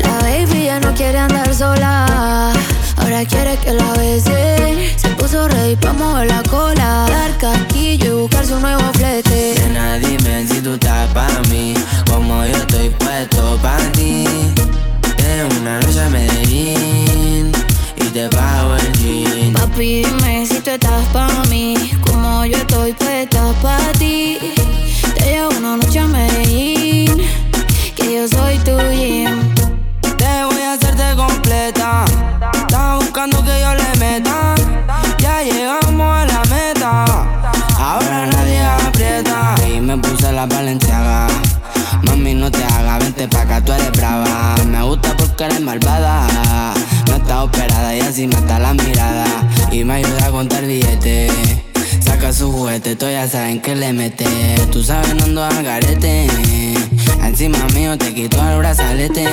La 0.00 0.18
baby 0.22 0.64
ya 0.66 0.78
no 0.78 0.94
quiere 0.94 1.18
andar 1.18 1.52
sola. 1.52 2.52
Ahora 2.98 3.24
quiere 3.24 3.56
que 3.56 3.72
la 3.72 3.92
bese. 3.94 4.53
Puso 5.24 5.48
ready 5.48 5.74
pa' 5.76 5.94
mover 5.94 6.26
la 6.26 6.42
cola. 6.42 7.06
Dar 7.08 7.38
casquillo 7.38 8.04
y 8.04 8.20
buscar 8.20 8.44
su 8.44 8.60
nuevo 8.60 8.82
flete. 8.92 9.54
Nena, 9.58 9.96
dime 9.98 10.46
si 10.46 10.60
tú 10.60 10.74
estás 10.74 11.10
pa' 11.14 11.40
mí, 11.48 11.72
como 12.10 12.44
yo 12.44 12.54
estoy 12.54 12.90
puesto 12.90 13.58
pa' 13.62 13.78
ti. 13.94 14.26
En 15.26 15.60
una 15.60 15.80
noche 15.80 16.00
a 16.02 16.10
Medellín 16.10 17.52
y 17.96 18.04
te 18.12 18.28
pago 18.28 18.76
el 18.76 18.92
jean. 18.98 19.54
Papi, 19.54 20.04
dime 20.04 20.44
si 20.46 20.60
tú 20.60 20.72
estás 20.72 21.06
pa' 21.14 21.42
mí. 21.48 21.74
Como 22.06 22.44
yo 22.44 22.58
estoy 22.58 22.92
puesta 22.92 23.50
pa' 23.62 23.92
ti. 23.98 24.36
Te 25.14 25.24
llevo 25.24 25.56
una 25.56 25.78
noche 25.78 26.00
a 26.00 26.06
Medellín. 26.06 27.16
Que 27.96 28.14
yo 28.16 28.28
soy 28.28 28.58
tu 28.58 28.76
gym. 28.92 29.54
Te 30.18 30.44
voy 30.44 30.60
a 30.60 30.74
hacerte 30.74 31.16
completa. 31.16 32.04
Estaba 32.52 32.96
buscando 32.96 33.42
que 33.42 33.60
yo 33.60 33.63
la 40.34 40.46
valenciaga. 40.46 41.28
Mami, 42.02 42.34
no 42.34 42.50
te 42.50 42.62
hagas, 42.64 42.98
vente 42.98 43.28
pa' 43.28 43.42
acá, 43.42 43.60
tú 43.60 43.72
eres 43.72 43.92
brava. 43.92 44.56
Me 44.66 44.82
gusta 44.82 45.16
porque 45.16 45.44
eres 45.44 45.60
malvada. 45.60 46.74
No 47.08 47.16
está 47.16 47.44
operada 47.44 47.94
y 47.94 48.00
así 48.00 48.26
mata 48.26 48.58
la 48.58 48.74
mirada. 48.74 49.26
Y 49.70 49.84
me 49.84 49.94
ayuda 49.94 50.26
a 50.26 50.30
contar 50.30 50.64
billetes. 50.66 51.32
Saca 52.04 52.32
su 52.32 52.50
juguete, 52.50 52.96
tú 52.96 53.06
ya 53.06 53.28
saben 53.28 53.60
que 53.60 53.74
le 53.74 53.92
mete. 53.92 54.26
Tú 54.72 54.82
sabes, 54.82 55.14
no 55.14 55.24
ando 55.24 55.44
al 55.44 55.62
garete. 55.62 56.26
Encima 57.22 57.58
mío 57.74 57.96
te 57.96 58.12
quito 58.12 58.36
el 58.48 58.58
brazalete. 58.58 59.24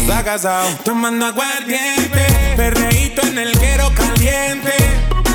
Está 0.00 0.24
casado, 0.24 0.68
tomando 0.84 1.26
aguardiente. 1.26 2.26
Perreíto 2.56 3.22
en 3.22 3.38
el 3.38 3.58
guero 3.58 3.90
caliente. 3.94 4.72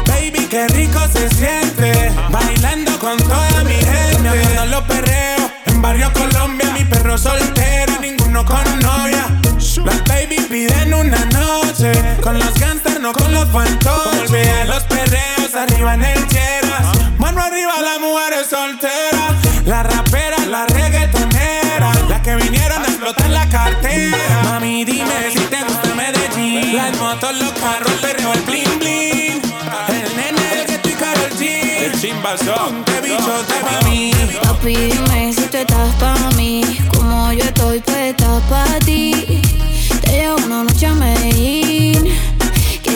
Baby, 0.07 0.47
qué 0.49 0.67
rico 0.69 0.99
se 1.13 1.29
siente. 1.29 2.11
Bailando 2.29 2.97
con 2.99 3.17
toda 3.17 3.63
mi 3.63 3.73
gente. 3.73 4.10
Viendo 4.29 4.65
los 4.67 4.83
perreos. 4.83 5.51
En 5.65 5.81
Barrio 5.81 6.11
Colombia, 6.13 6.69
mi 6.73 6.85
perro 6.85 7.17
soltero. 7.17 7.93
Ninguno 7.99 8.45
con 8.45 8.63
novia. 8.79 9.27
Las 9.83 10.03
baby 10.05 10.39
piden 10.49 10.93
una 10.93 11.25
noche. 11.25 11.91
Con 12.21 12.37
los 12.37 12.53
gangsters, 12.59 12.99
no 12.99 13.13
con 13.13 13.33
los 13.33 13.49
fantoches. 13.49 14.29
Olvida 14.29 14.65
los 14.65 14.83
perreos 14.83 15.55
arriba 15.55 15.95
en 15.95 16.03
el 16.03 16.27
cheras. 16.27 16.85
Mano 17.17 17.41
arriba, 17.41 17.73
las 17.81 17.99
mujeres 17.99 18.47
solteras. 18.47 19.65
La 19.65 19.81
rapera, 19.83 20.37
la 20.47 20.67
reggaetonera. 20.67 21.91
Las 22.07 22.21
que 22.21 22.35
vinieron 22.35 22.83
a 22.83 22.85
explotar 22.85 23.29
la 23.29 23.49
cartera. 23.49 24.17
Mami, 24.43 24.85
dime 24.85 25.31
si 25.33 25.39
te 25.39 25.63
gusta 25.63 25.95
Medellín. 25.95 26.77
Las 26.77 26.95
motos, 26.99 27.33
los 27.39 27.51
carros, 27.53 27.91
el 27.91 27.99
perreo, 27.99 28.33
el 28.33 28.41
bling 28.41 28.79
bling. 28.79 28.90
El 32.21 32.37
chimbazón, 32.37 32.85
te 32.85 33.01
bicho, 33.01 33.33
te 33.47 33.63
mami. 33.63 34.11
Papi, 34.43 34.75
dime 34.75 35.33
si 35.33 35.41
tú 35.47 35.57
estás 35.57 35.95
pa' 35.95 36.29
mí. 36.37 36.61
Como 36.93 37.33
yo 37.33 37.43
estoy 37.43 37.79
puesta 37.79 38.39
pa' 38.47 38.79
ti. 38.85 39.41
Te 40.01 40.11
llevo 40.11 40.35
una 40.45 40.63
noche 40.63 40.85
a 40.85 40.93
Medellín. 40.93 42.13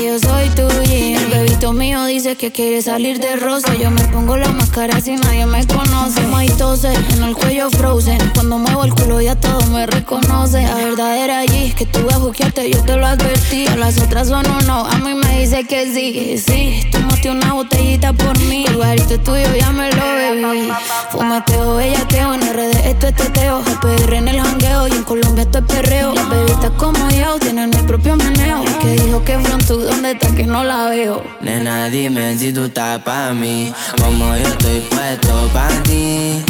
Yo 0.06 0.20
soy 0.20 0.48
tu 0.50 0.68
gym. 0.84 1.18
El 1.18 1.26
bebito 1.32 1.74
mío 1.74 2.06
dice 2.06 2.36
que 2.36 2.52
quiere 2.52 2.80
salir 2.84 3.20
de 3.20 3.38
rosa. 3.38 3.74
Yo 3.74 3.90
me 3.90 4.04
pongo 4.10 4.38
la 4.38 4.50
máscara 4.50 5.02
si 5.02 5.16
nadie 5.16 5.48
me 5.48 5.66
conoce. 5.66 6.22
May 6.28 6.48
tose, 6.50 6.94
en 6.94 7.24
el 7.24 7.36
cuello 7.36 7.72
frozen. 7.72 8.20
Cuando 8.36 8.60
muevo 8.60 8.84
el 8.84 8.94
culo 8.94 9.20
ya 9.20 9.36
todo 9.36 9.66
me 9.72 9.88
reconoce. 9.88 10.62
La 10.62 10.76
verdadera 10.76 11.40
allí 11.40 11.74
que 11.76 11.88
tú 11.88 12.06
vas 12.06 12.16
a 12.16 12.18
buquearte, 12.20 12.70
yo 12.70 12.84
te 12.84 12.96
lo 12.96 13.08
advertí. 13.08 13.66
A 13.66 13.78
las 13.78 13.98
otras 13.98 14.28
son 14.28 14.46
un 14.48 14.68
no, 14.68 14.86
a 14.86 14.96
mí 15.00 15.16
me 15.16 15.40
dice 15.40 15.64
que 15.64 15.92
sí. 15.92 16.38
Sí, 16.38 16.88
tómate 16.92 17.32
una 17.32 17.54
botellita 17.54 18.14
por 18.14 18.38
mí. 18.42 18.66
El 18.68 18.78
barito 18.78 19.20
tuyo 19.22 19.48
ya 19.60 19.72
me 19.72 19.92
lo 19.92 20.04
bebí. 20.04 20.70
Fumateo, 21.10 21.78
bellateo, 21.78 22.34
en 22.36 22.42
RD 22.42 22.88
esto 22.90 23.08
es 23.08 23.16
teteo. 23.16 23.64
PR 23.82 24.14
en 24.14 24.28
el 24.28 24.40
jangueo 24.40 24.88
y 24.88 24.92
en 24.92 25.04
Colombia 25.04 25.44
esto 25.44 25.58
es 25.58 25.66
perreo. 25.66 26.14
Las 26.14 26.30
bebitas 26.30 26.72
como 26.78 27.10
yo 27.10 27.40
tienen 27.40 27.74
el 27.74 27.86
propio 27.86 28.16
meneo. 28.16 28.62
El 28.64 28.78
que 28.78 29.04
dijo 29.04 29.24
que 29.24 29.38
pronto, 29.40 29.80
¿dónde 29.96 30.12
está 30.12 30.36
que 30.36 30.44
no 30.44 30.64
la 30.64 30.90
veo? 30.90 31.24
Nena, 31.42 31.90
dime 31.90 32.38
si 32.38 32.52
tú 32.52 32.66
estás 32.66 33.02
pa' 33.04 33.32
mí, 33.32 33.74
como 34.02 34.36
yo 34.36 34.48
estoy 34.48 34.80
puesto 34.90 35.50
pa' 35.54 35.70
ti. 35.84 36.44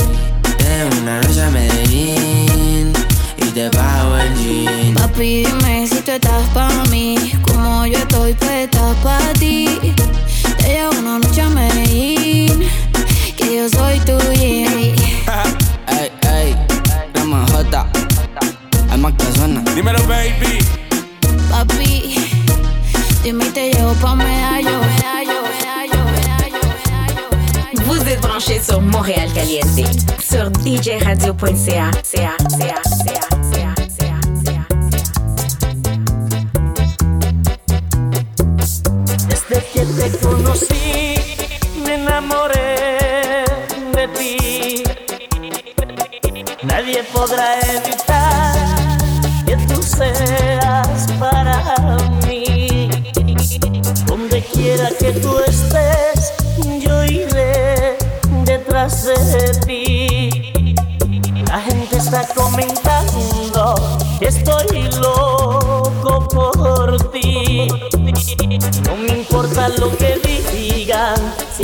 En 0.68 1.02
una 1.02 1.22
noche 1.22 1.44
a 1.44 1.50
Medellín 1.52 2.92
y 3.38 3.46
te 3.54 3.70
pago 3.70 4.18
el 4.18 4.36
jean. 4.36 4.96
Papi, 4.96 5.44
dime 5.46 5.88
si 5.88 6.02
tú 6.02 6.12
estás 6.12 6.50
pa' 6.54 6.84
mí, 6.90 7.16
como 7.48 7.86
yo 7.86 7.98
estoy 8.00 8.34
puesta 8.34 8.96
pa' 9.04 9.34
ti. 9.40 9.68
Te 10.58 10.68
llevo 10.68 11.00
una 11.00 11.20
noche 11.20 11.42
a 11.42 11.50
Medellín, 11.50 12.64
que 13.38 13.58
yo 13.58 13.70
soy 13.70 14.00
tu 14.00 14.18
gym. 14.34 14.75
Vous 27.86 28.10
êtes 28.10 28.22
branchés 28.22 28.62
sur 28.62 28.82
Montréal 28.82 29.30
Caliente. 29.34 29.68
Sur 30.20 30.52
djradio.ca. 30.52 31.56
CA, 31.56 31.92
CA, 32.04 32.38
CA, 32.52 33.22
CA, 33.52 33.74
CA, 33.92 34.16
CA. 34.44 34.64
Desde 39.30 39.58
que 39.74 39.82
te 39.86 40.18
conocí, 40.26 41.16
me 41.84 41.94
enamoré 41.96 43.46
de 43.94 44.08
ti. 44.18 44.84
Nadie 46.64 47.04
podrá 47.14 47.65
está 62.16 62.34
comentando 62.34 63.76
estoy 64.22 64.90
loco 65.02 66.28
por 66.30 67.12
ti. 67.12 67.68
No 68.86 68.96
me 68.96 69.20
importa 69.20 69.68
lo 69.70 69.96
que 69.98 70.20
digan, 70.54 71.16
si 71.58 71.64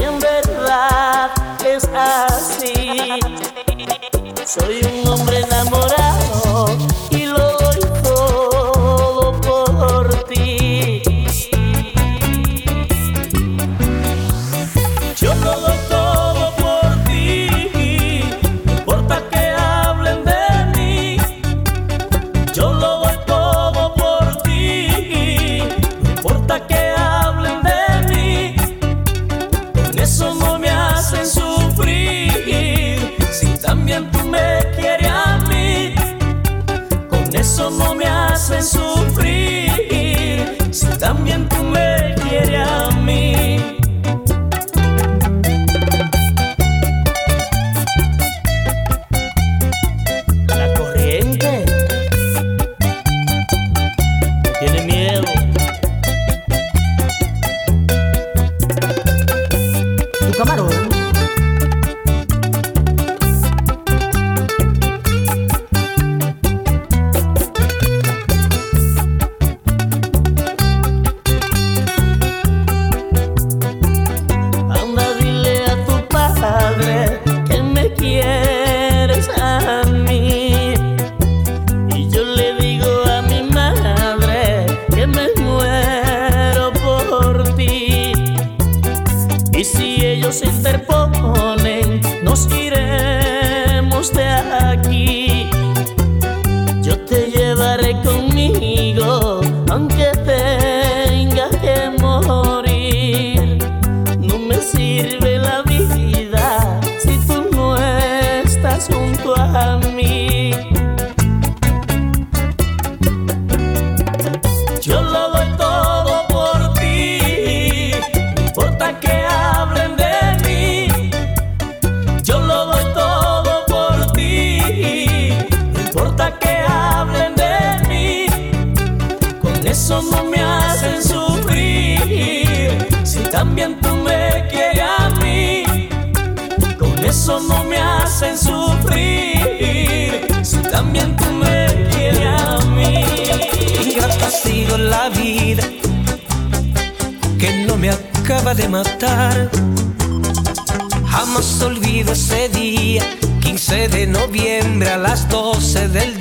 noviembre 154.82 154.90
a 154.90 154.98
las 154.98 155.28
12 155.30 155.90
del 155.90 156.18
día. 156.18 156.21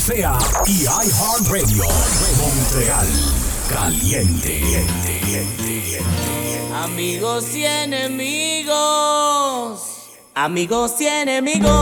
Sea 0.00 0.38
y 0.66 0.84
iHeartRadio. 0.84 1.84
Montreal. 2.38 3.06
Caliente. 3.68 4.86
Amigos 6.74 7.54
y 7.54 7.64
enemigos. 7.66 8.72
Amigos 10.34 11.00
y 11.00 11.06
enemigos. 11.06 11.81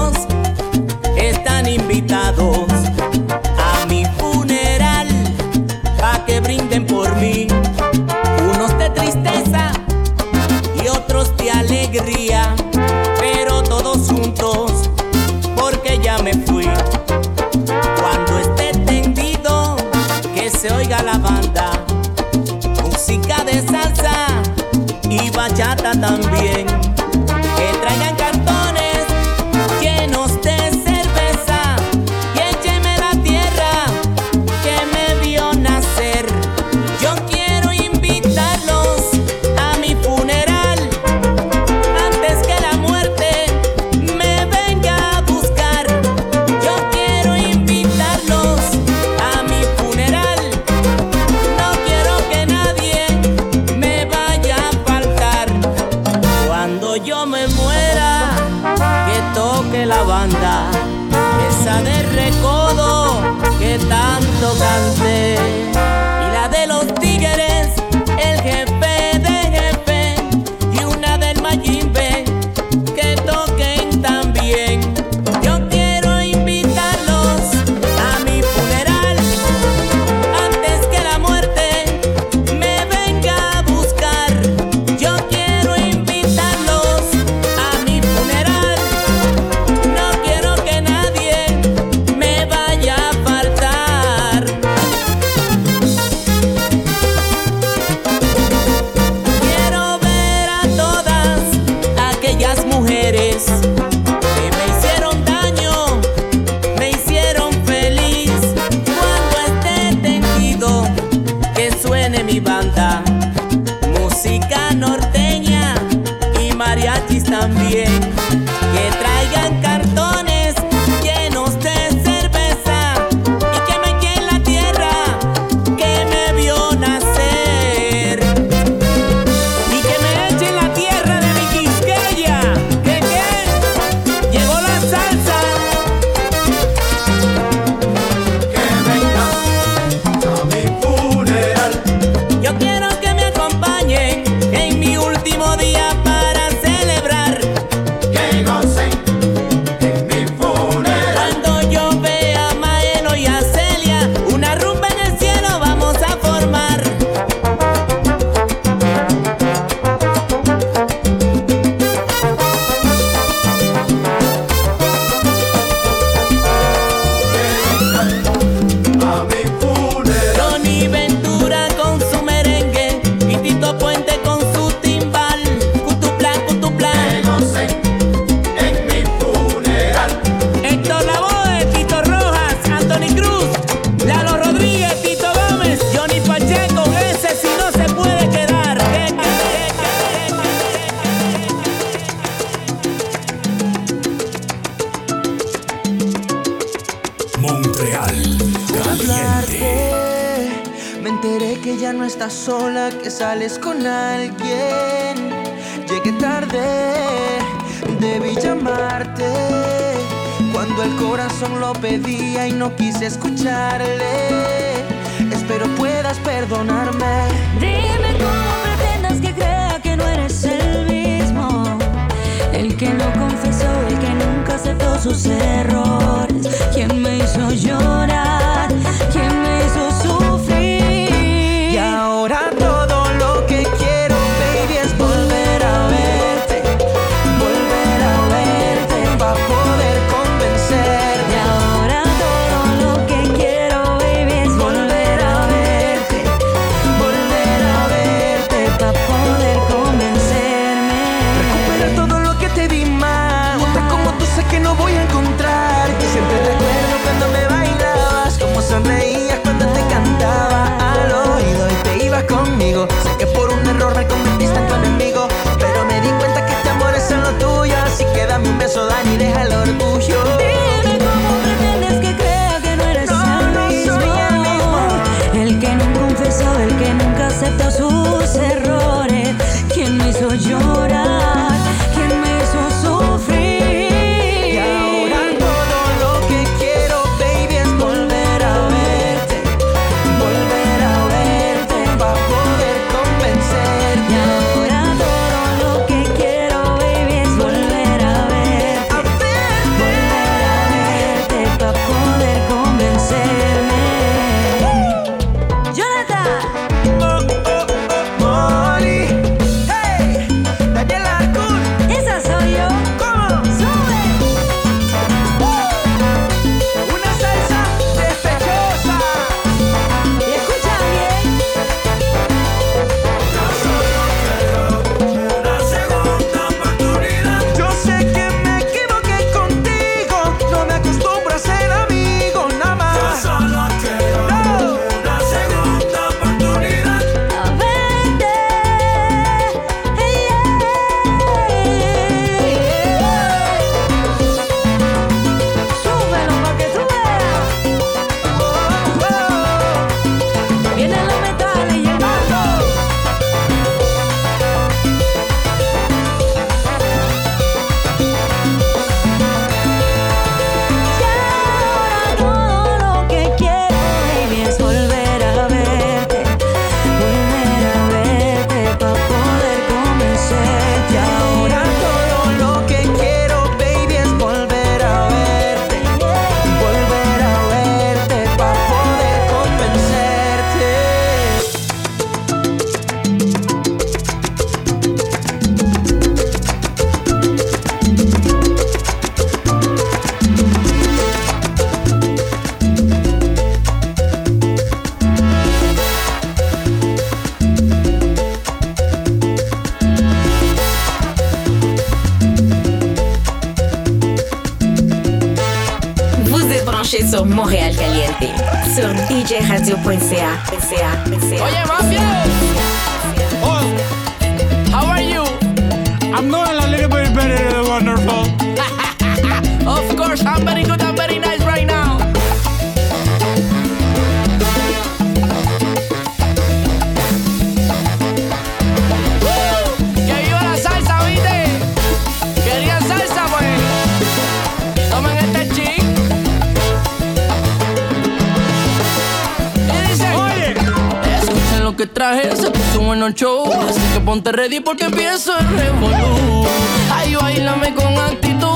Ponte 444.31 444.43
ready 444.43 444.61
porque 444.61 444.85
empiezo 444.85 445.37
el 445.37 445.49
revolú. 445.59 446.47
Ay, 446.95 447.17
bailame 447.17 447.75
con 447.75 447.99
actitud. 447.99 448.47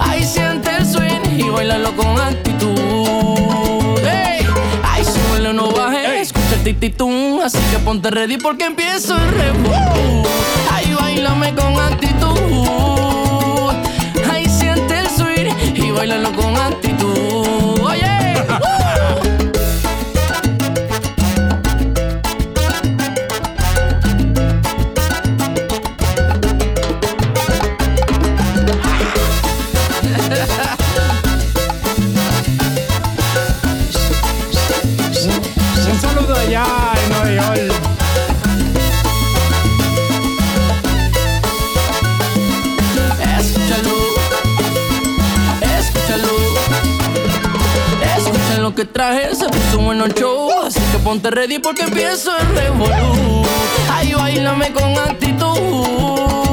Ay, 0.00 0.24
siente 0.24 0.74
el 0.76 0.84
swing 0.84 1.38
y 1.38 1.48
bailalo 1.50 1.94
con 1.94 2.18
actitud. 2.18 4.00
Hey. 4.02 4.44
Ay, 4.82 5.04
súbele, 5.04 5.52
no 5.52 5.70
bajes. 5.70 6.00
Hey. 6.04 6.18
Escucha 6.20 6.56
el 6.56 6.64
tititum. 6.64 7.42
Así 7.44 7.60
que 7.70 7.78
ponte 7.78 8.10
ready 8.10 8.38
porque 8.38 8.64
empiezo 8.64 9.14
el 9.16 9.30
revolú. 9.34 10.26
Ay, 10.72 10.92
bailame 11.00 11.54
con 11.54 11.78
actitud. 11.78 12.40
Ay, 14.32 14.48
siente 14.48 14.98
el 14.98 15.08
swing 15.10 15.54
y 15.76 15.92
bailalo 15.92 16.32
con 16.32 16.56
actitud. 16.56 16.89
Ponte 51.20 51.36
ready 51.36 51.58
porque 51.58 51.82
empiezo 51.82 52.34
el 52.34 52.46
revolú. 52.56 53.44
Ay, 53.92 54.14
bailame 54.14 54.72
con 54.72 54.96
actitud. 54.96 56.49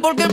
porque 0.00 0.29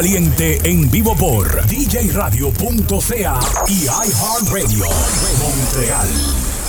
caliente 0.00 0.58
en 0.64 0.90
vivo 0.90 1.14
por 1.14 1.46
djradio.ca 1.66 3.38
y 3.68 3.82
iHeartRadio. 3.82 4.86
Montreal 5.38 6.08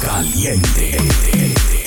Caliente. 0.01 1.80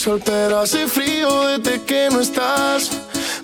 soltera 0.00 0.62
hace 0.62 0.86
frío 0.86 1.46
desde 1.46 1.82
que 1.82 2.08
no 2.10 2.20
estás. 2.20 2.90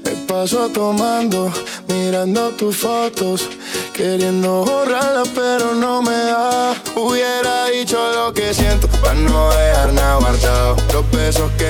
Me 0.02 0.12
paso 0.26 0.70
tomando, 0.70 1.52
mirando 1.86 2.48
tus 2.52 2.78
fotos, 2.78 3.46
queriendo 3.92 4.64
borrarla, 4.64 5.24
pero 5.34 5.74
no 5.74 6.00
me 6.00 6.16
da. 6.16 6.74
Hubiera 6.94 7.66
dicho 7.66 7.98
lo 8.14 8.32
que 8.32 8.54
siento, 8.54 8.88
para 9.02 9.14
no 9.14 9.50
dejar 9.50 9.92
nada 9.92 10.16
guardado. 10.16 10.76
Los 10.94 11.10
besos 11.10 11.50
que 11.58 11.65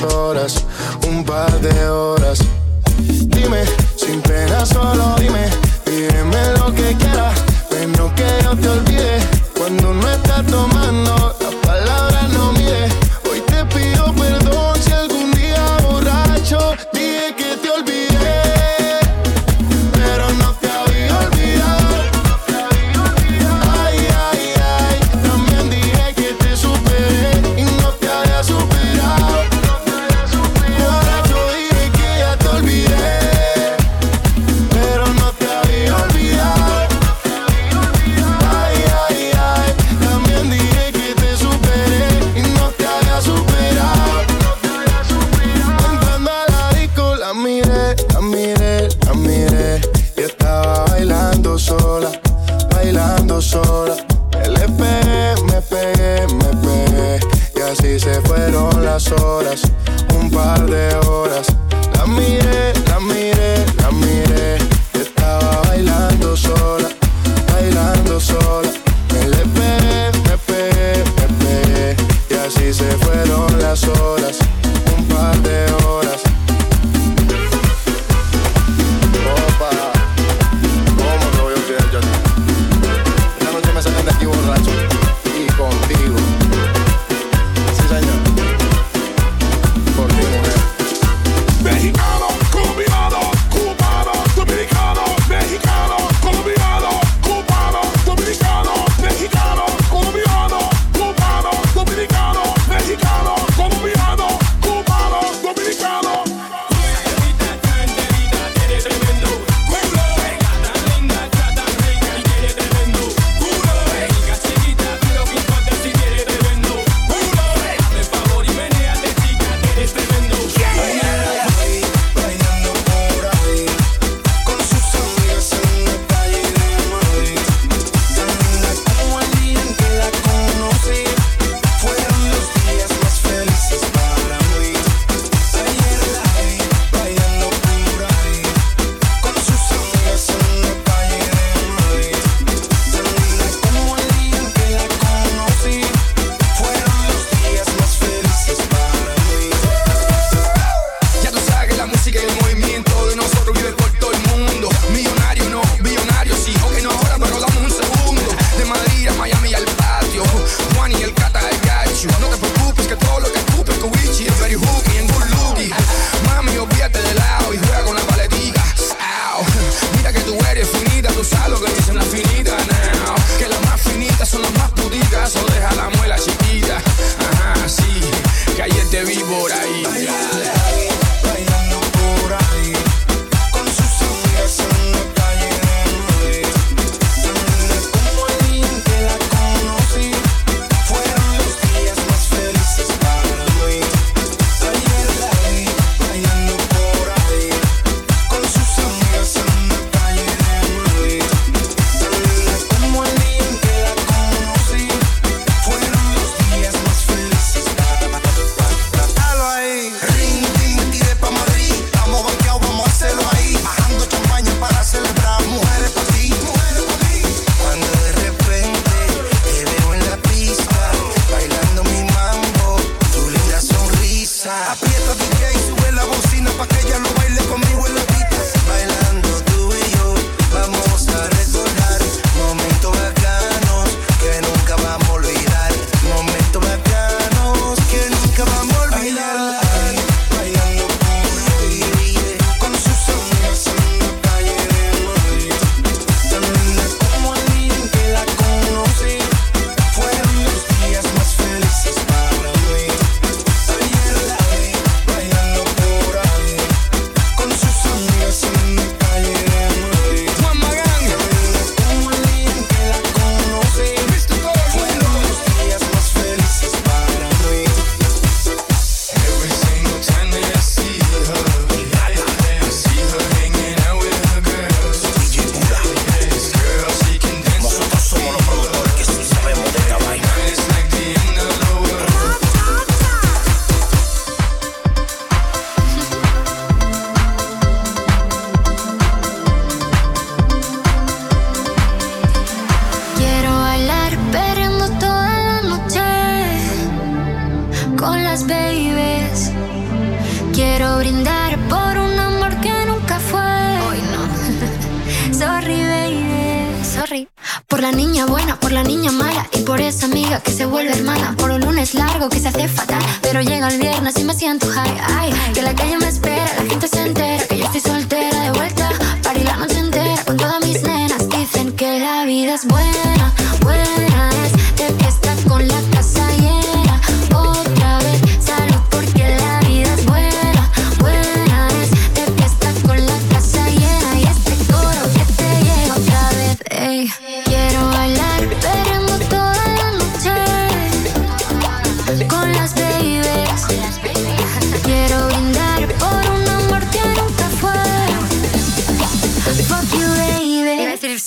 las 0.00 0.14
horas. 0.14 0.64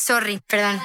Sorry, 0.06 0.40
perdón. 0.46 0.80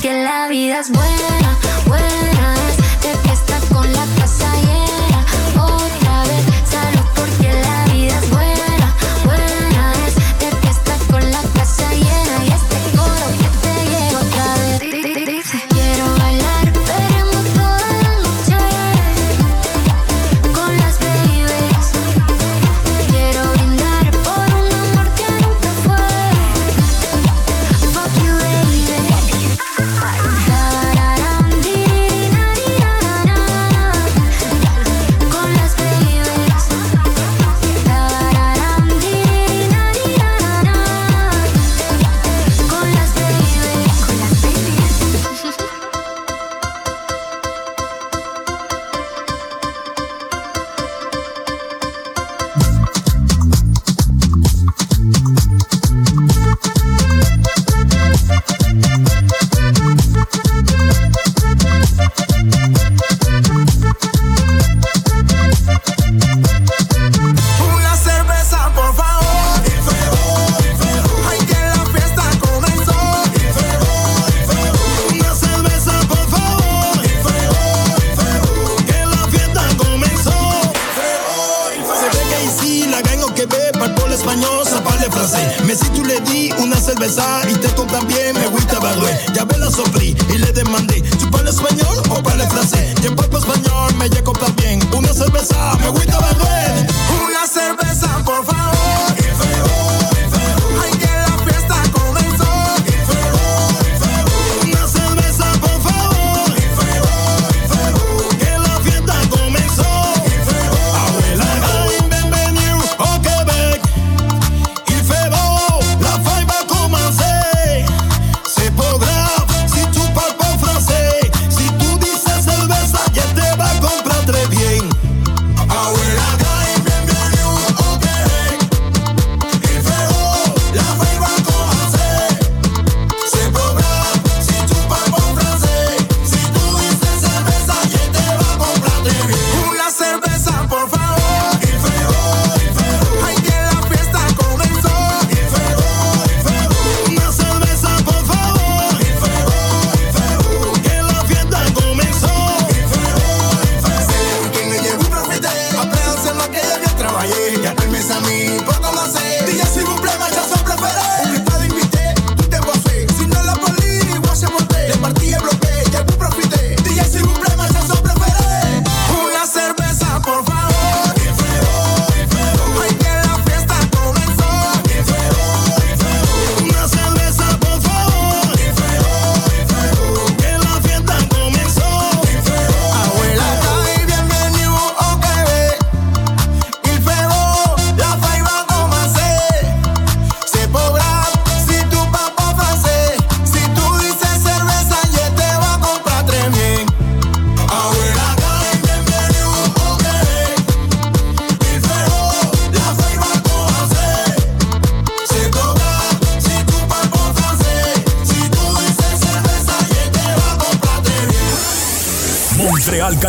que 0.00 0.12
la 0.22 0.48
vida 0.48 0.80
es 0.80 0.90
buena. 0.90 1.39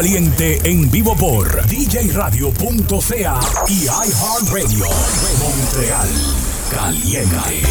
caliente 0.02 0.60
en 0.64 0.90
vivo 0.90 1.16
por 1.16 1.48
djradio.ca 1.68 3.40
y 3.68 3.84
iHeartRadio. 3.84 4.88
Montreal 5.38 6.10
caliente. 6.72 7.62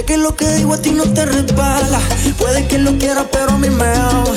Sé 0.00 0.06
que 0.06 0.16
lo 0.16 0.34
que 0.34 0.48
digo 0.54 0.74
a 0.74 0.78
ti 0.78 0.92
no 0.92 1.04
te 1.04 1.26
resbala. 1.26 2.00
Puede 2.38 2.66
que 2.66 2.78
lo 2.78 2.96
quieras, 2.98 3.26
pero 3.30 3.50
a 3.52 3.58
mí 3.58 3.68
me 3.68 3.84
amas. 3.84 4.30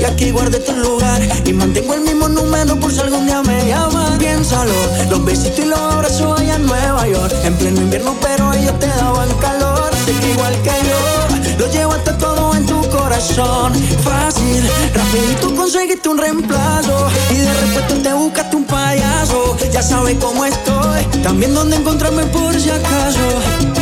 Y 0.00 0.04
aquí 0.04 0.30
guardé 0.30 0.58
tu 0.60 0.72
lugar 0.72 1.20
y 1.44 1.52
mantengo 1.52 1.94
el 1.94 2.00
mismo 2.00 2.28
número 2.28 2.78
por 2.80 2.90
si 2.92 3.00
algún 3.00 3.26
día 3.26 3.42
me 3.42 3.66
llaman. 3.66 4.18
Piénsalo, 4.18 4.72
los 5.10 5.24
besitos 5.24 5.58
y 5.58 5.66
los 5.66 5.78
abrazos 5.78 6.40
allá 6.40 6.56
en 6.56 6.66
Nueva 6.66 7.06
York. 7.06 7.34
En 7.44 7.54
pleno 7.54 7.80
invierno, 7.82 8.16
pero 8.20 8.52
ellos 8.52 8.78
te 8.78 8.86
daban 8.86 9.28
calor. 9.40 9.90
Sé 10.04 10.12
que 10.20 10.30
igual 10.32 10.54
que 10.62 10.74
yo, 10.88 11.58
lo 11.58 11.72
llevo 11.72 11.92
hasta 11.92 12.16
todo 12.16 12.54
en 12.54 12.66
tu 12.66 12.80
corazón. 12.88 13.74
Fácil, 14.02 14.62
rapidito 14.94 15.54
conseguiste 15.54 16.08
un 16.08 16.18
reemplazo. 16.18 17.08
Y 17.30 17.36
de 17.38 17.52
repente 17.52 18.08
te 18.08 18.14
buscaste 18.14 18.56
un 18.56 18.64
payaso. 18.64 19.56
Ya 19.72 19.82
sabes 19.82 20.16
cómo 20.18 20.44
estoy, 20.44 21.04
también 21.22 21.54
dónde 21.54 21.76
encontrarme 21.76 22.24
por 22.26 22.58
si 22.58 22.70
acaso. 22.70 23.73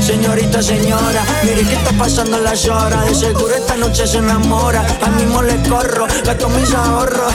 Señorita, 0.00 0.62
señora, 0.62 1.24
mire 1.42 1.64
que 1.64 1.74
está 1.74 1.90
pasando 1.98 2.38
las 2.38 2.64
horas. 2.68 3.06
De 3.06 3.14
seguro 3.14 3.52
esta 3.56 3.76
noche 3.76 4.06
se 4.06 4.18
enamora. 4.18 4.86
Al 5.04 5.12
mismo 5.16 5.42
le 5.42 5.56
corro, 5.68 6.06
gasto 6.24 6.48
mis 6.50 6.72
ahorros. 6.72 7.32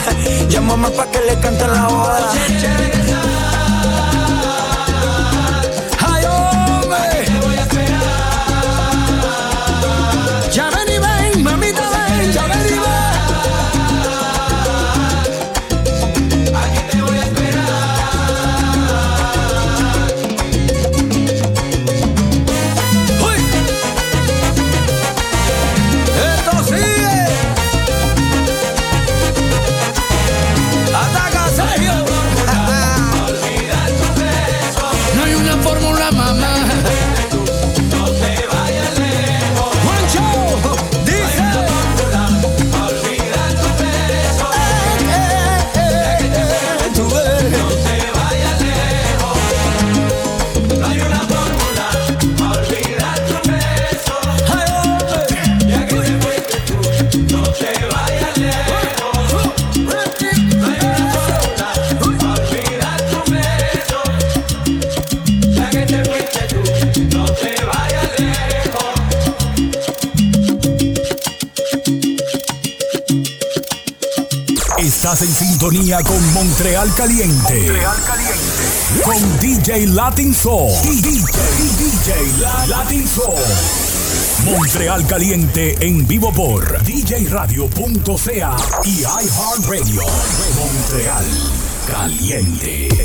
Llámame 0.48 0.88
pa' 0.90 1.10
que 1.10 1.20
le 1.20 1.38
cante 1.38 1.66
la 1.66 1.86
boda. 1.86 2.32
Sintonía 75.62 76.02
con 76.02 76.32
Montreal 76.32 76.92
Caliente. 76.96 77.70
Con 79.04 79.38
DJ 79.38 79.86
Latin 79.86 80.34
Soul. 80.34 80.72
DJ, 80.82 81.10
DJ 81.78 82.32
La- 82.40 82.66
Latin 82.66 83.06
Soul. 83.06 83.36
Montreal 84.44 85.06
Caliente 85.06 85.76
en 85.80 86.04
vivo 86.08 86.32
por 86.32 86.82
djradio.ca 86.82 88.56
y 88.84 89.02
iHeartRadio. 89.02 90.02
Montreal 90.58 91.24
Caliente. 91.86 93.01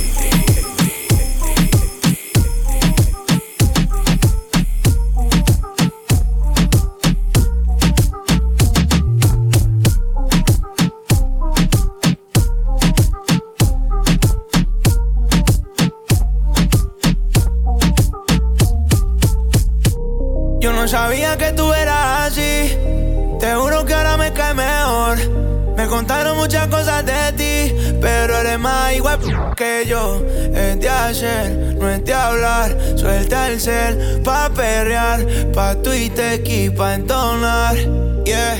Me 25.87 25.91
contaron 25.91 26.35
muchas 26.35 26.67
cosas 26.67 27.05
de 27.05 27.31
ti, 27.37 27.95
pero 28.01 28.39
eres 28.39 28.59
más 28.59 28.93
igual 28.93 29.19
que 29.55 29.85
yo. 29.87 30.21
Es 30.53 30.77
de 30.81 30.89
hacer, 30.89 31.77
no 31.79 31.89
es 31.89 32.03
de 32.03 32.13
hablar. 32.13 32.77
Suelta 32.97 33.47
el 33.47 33.61
cel 33.61 34.21
pa' 34.21 34.49
perrear, 34.49 35.25
pa' 35.53 35.75
Twitter 35.75 36.43
y 36.45 36.69
pa' 36.71 36.95
entonar. 36.95 37.77
Yeah, 38.25 38.59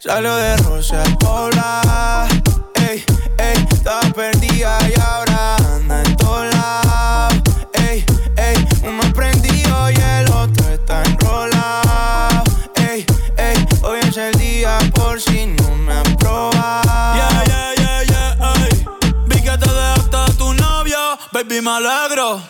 salió 0.00 0.36
de 0.36 0.58
Rosa 0.58 1.02
al 1.02 1.16
Pola. 1.16 2.28
Ey, 2.74 3.04
ey, 3.38 3.66
estaba 3.72 4.12
perdida 4.12 4.78
y 4.86 5.00
ahora 5.00 5.56
anda 5.56 6.02
en 6.02 6.16
lados. 6.60 7.42
Ey, 7.72 8.04
ey, 8.36 8.68
uno 8.86 9.00
prendido 9.14 9.90
y 9.90 9.94
el 9.94 10.30
otro 10.30 10.68
está 10.68 11.02
enrolado. 11.04 12.44
Ey, 12.76 13.06
ey, 13.38 13.66
hoy 13.80 14.00
es 14.06 14.16
el 14.18 14.34
día 14.34 14.78
por 14.94 15.18
si 15.18 15.46
no 15.46 15.59
baby, 21.50 21.62
me 21.62 21.70
alegro. 21.70 22.40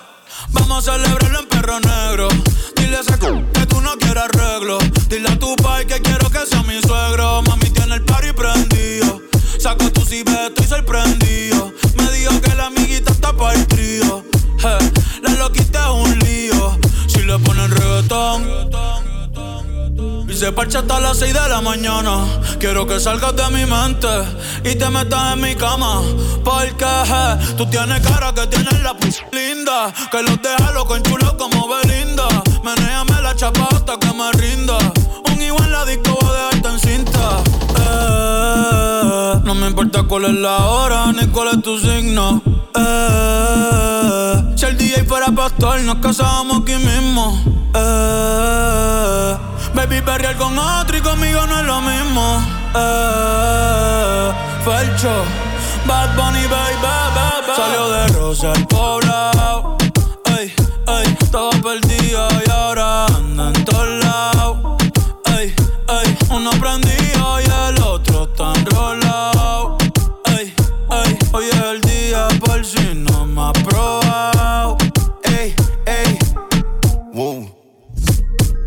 Vamos 0.51 0.87
a 0.89 0.93
celebrarlo 0.93 1.41
en 1.41 1.47
perro 1.47 1.81
negro. 1.81 2.29
Dile 2.77 2.97
a 2.97 3.01
ese 3.01 3.19
que 3.19 3.67
tú 3.67 3.81
no 3.81 3.97
quieres 3.97 4.25
arreglo. 4.25 4.79
Dile 5.09 5.29
a 5.29 5.39
tu 5.39 5.57
pai 5.57 5.87
que 5.87 6.01
quiero 6.01 6.29
que 6.31 6.47
sea 6.47 6.63
mi 6.63 6.81
suegro. 6.83 7.43
Mami 7.43 7.71
tiene 7.71 7.95
el 7.95 8.05
party 8.05 8.33
prendido. 8.33 9.23
Saco 9.59 9.91
tu 9.91 10.03
cibeto 10.03 10.63
y 10.63 10.67
sorprendido. 10.67 11.73
Me 11.97 12.11
dijo 12.13 12.41
que 12.41 12.55
la 12.55 12.67
amiguita 12.67 13.13
está 13.13 13.33
para 13.33 13.55
el 13.55 13.67
trío. 13.67 14.25
Je, 14.59 15.23
la 15.23 15.31
loquita 15.37 15.81
es 15.81 15.91
un 15.91 16.19
lío. 16.19 16.79
Si 17.07 17.23
le 17.23 17.39
ponen 17.39 17.71
reggaetón. 17.71 19.10
Y 20.31 20.35
se 20.35 20.53
parcha 20.53 20.79
hasta 20.79 21.01
las 21.01 21.19
6 21.19 21.35
de 21.35 21.49
la 21.49 21.61
mañana. 21.61 22.25
Quiero 22.61 22.87
que 22.87 23.01
salgas 23.01 23.35
de 23.35 23.49
mi 23.51 23.67
mente 23.67 24.07
y 24.65 24.77
te 24.77 24.89
metas 24.89 25.35
en 25.35 25.41
mi 25.41 25.57
cama. 25.57 26.03
Porque 26.45 26.85
je, 26.85 27.55
tú 27.57 27.67
tienes 27.67 28.01
cara 28.07 28.33
que 28.33 28.47
tienes 28.47 28.81
la 28.81 28.97
p 28.97 29.09
linda. 29.33 29.93
Que 30.13 30.23
los 30.23 30.41
deja 30.41 30.71
loco 30.73 30.95
en 30.95 31.03
chulo 31.03 31.37
como 31.37 31.67
Belinda. 31.69 32.29
Menéame 32.63 33.21
la 33.23 33.35
chapa 33.35 33.67
hasta 33.73 33.99
que 33.99 34.13
me 34.13 34.31
rinda. 34.33 34.79
Un 35.33 35.43
igual 35.43 35.73
la 35.73 35.85
disco 35.85 36.17
voy 36.21 36.31
a 36.31 36.55
dejarte 36.55 36.69
en 36.69 36.79
cinta. 36.79 37.43
Eh, 37.81 39.41
no 39.43 39.55
me 39.57 39.67
importa 39.67 40.05
cuál 40.05 40.27
es 40.27 40.35
la 40.35 40.59
hora 40.59 41.13
ni 41.13 41.27
cuál 41.27 41.49
es 41.49 41.63
tu 41.63 41.77
signo. 41.77 42.41
Eh, 42.77 44.55
si 44.55 44.65
el 44.65 44.77
DJ 44.77 45.05
fuera 45.05 45.33
pastor, 45.33 45.81
nos 45.81 45.97
casábamos 45.97 46.63
aquí 46.63 46.77
mismo. 46.77 47.37
Eh, 47.75 49.37
baby, 49.75 50.01
perrear 50.01 50.37
con 50.37 50.59
otro 50.59 50.97
y 50.97 51.01
conmigo 51.01 51.47
no 51.47 51.61
es 51.61 51.67
lo 51.67 51.81
mismo. 51.81 52.43
Eh, 52.75 54.31
Bad 55.87 56.15
Bunny, 56.15 56.47
baby, 56.47 56.77
baby. 56.83 57.53
Salió 57.57 57.89
de 57.91 58.09
Rosa 58.09 58.53
al 58.53 58.67
poblado. 58.67 59.77
Ey, 60.39 60.53
ey, 60.87 61.17
estaba 61.21 61.51
perdida 61.51 62.29
y 62.47 62.51
ahora 62.51 63.07
anda 63.07 63.49
en 63.49 63.65
todos 63.65 64.05
lados. 64.05 64.57
Ey, 65.39 65.55
ey, 65.89 66.19
uno 66.31 66.51
prendido 66.61 67.00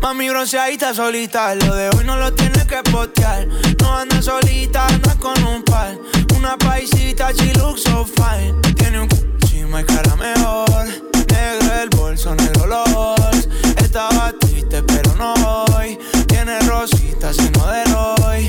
Mami 0.04 0.28
bronceadita 0.28 0.92
solita, 0.92 1.54
lo 1.54 1.74
de 1.74 1.88
hoy 1.88 2.04
no 2.04 2.18
lo 2.18 2.30
tienes 2.34 2.66
que 2.66 2.82
postear. 2.90 3.46
No 3.80 3.96
anda 3.96 4.20
solita, 4.20 4.86
anda 4.86 5.14
con 5.14 5.42
un 5.42 5.62
par. 5.62 5.96
Una 6.36 6.58
paisita, 6.58 7.32
she 7.32 7.54
looks 7.54 7.84
so 7.84 8.04
fine. 8.04 8.52
Tiene 8.76 9.00
un 9.00 9.08
c- 9.08 9.24
encima 9.40 9.80
y 9.80 9.84
cara 9.84 10.14
mejor. 10.16 10.84
Negro 11.32 11.74
el 11.82 11.88
bolso, 11.88 12.34
negro 12.34 12.66
los. 12.66 13.48
Estaba 13.82 14.30
triste, 14.38 14.82
pero 14.82 15.14
no 15.14 15.32
hoy. 15.74 15.98
Tiene 16.28 16.58
rositas 16.60 17.38
y 17.38 17.48
de 17.48 17.94
hoy. 17.96 18.46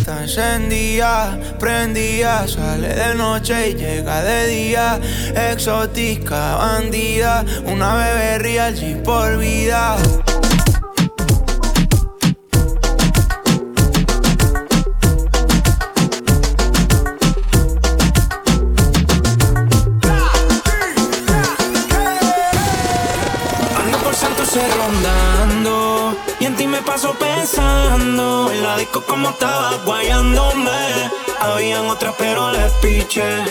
Está 0.00 0.22
encendida, 0.22 1.38
prendida. 1.60 2.48
Sale 2.48 2.88
de 2.92 3.14
noche 3.14 3.70
y 3.70 3.74
llega 3.74 4.20
de 4.20 4.48
día. 4.48 5.00
Exótica, 5.52 6.56
bandida. 6.56 7.44
Una 7.66 7.94
bebé 7.94 8.38
real, 8.40 8.74
G 8.74 9.00
por 9.00 9.38
vida. 9.38 9.96
Me 26.76 26.82
paso 26.82 27.14
pensando. 27.14 28.50
En 28.52 28.62
la 28.62 28.76
disco 28.76 29.02
como 29.02 29.30
estaba 29.30 29.72
guayándome. 29.84 31.10
Habían 31.40 31.86
otras 31.86 32.14
pero 32.18 32.52
les 32.52 32.72
piché. 32.82 33.44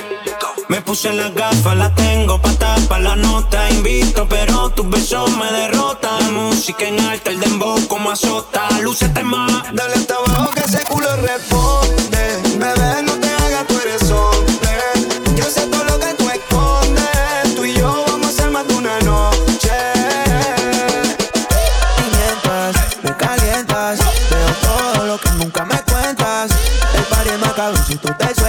Me 0.68 0.82
puse 0.82 1.14
las 1.14 1.34
gafas, 1.34 1.78
las 1.78 1.94
tengo 1.96 2.42
pa' 2.42 2.54
tapar 2.54 3.02
la 3.02 3.16
nota. 3.16 3.70
Invito 3.72 4.28
pero 4.28 4.70
tus 4.70 4.88
besos 4.90 5.30
me 5.38 5.52
derrotan. 5.52 6.34
Música 6.34 6.86
en 6.86 7.00
alta, 7.00 7.32
el 7.32 7.40
dembow 7.40 7.88
como 7.88 8.12
azota. 8.12 8.68
Lúcete 8.82 9.24
más 9.24 9.52
Dale 9.74 9.96
hasta 9.96 10.16
abajo 10.16 10.52
que 10.52 10.62
ese 10.62 10.84
culo 10.86 11.10
responde. 11.18 12.24
Bebé, 12.60 13.04
no 13.04 13.14
te 13.14 13.30
hagas, 13.30 13.68
tú 13.68 13.80
eres 13.80 14.12
hombre. 14.12 14.78
Yo 15.36 15.46
sé 15.46 15.68
todo 15.68 15.85
cabrón 27.66 27.86
si 27.88 27.96
tú 27.98 28.10
te 28.14 28.45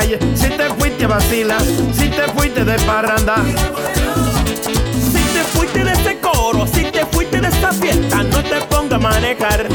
si 0.00 0.50
te 0.50 0.68
fuiste 0.78 1.04
a 1.04 1.08
vacilar, 1.08 1.62
si 1.94 2.08
te 2.10 2.22
fuiste 2.34 2.64
de 2.64 2.78
parranda. 2.80 3.36
Si 5.00 5.22
te 5.32 5.42
fuiste 5.54 5.84
de 5.84 5.92
este 5.92 6.18
coro, 6.20 6.66
si 6.66 6.84
te 6.84 7.06
fuiste 7.06 7.40
de 7.40 7.48
esta 7.48 7.72
fiesta, 7.72 8.22
no 8.24 8.42
te 8.42 8.60
pongas 8.68 8.92
a 8.92 8.98
manejar. 8.98 9.66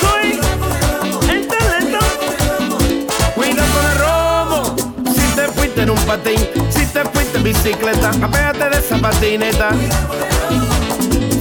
Soy 0.00 0.40
el 1.30 1.48
talento. 1.48 1.98
Cuidado 3.34 3.68
con 3.72 3.86
el 3.90 3.98
romo. 3.98 4.76
Si 5.14 5.34
te 5.34 5.48
fuiste 5.48 5.82
en 5.82 5.90
un 5.90 5.98
patín, 6.04 6.38
si 6.68 6.84
te 6.84 7.02
fuiste 7.04 7.38
en 7.38 7.44
bicicleta, 7.44 8.10
apégate 8.10 8.68
de 8.68 8.78
esa 8.78 8.98
patineta. 8.98 9.70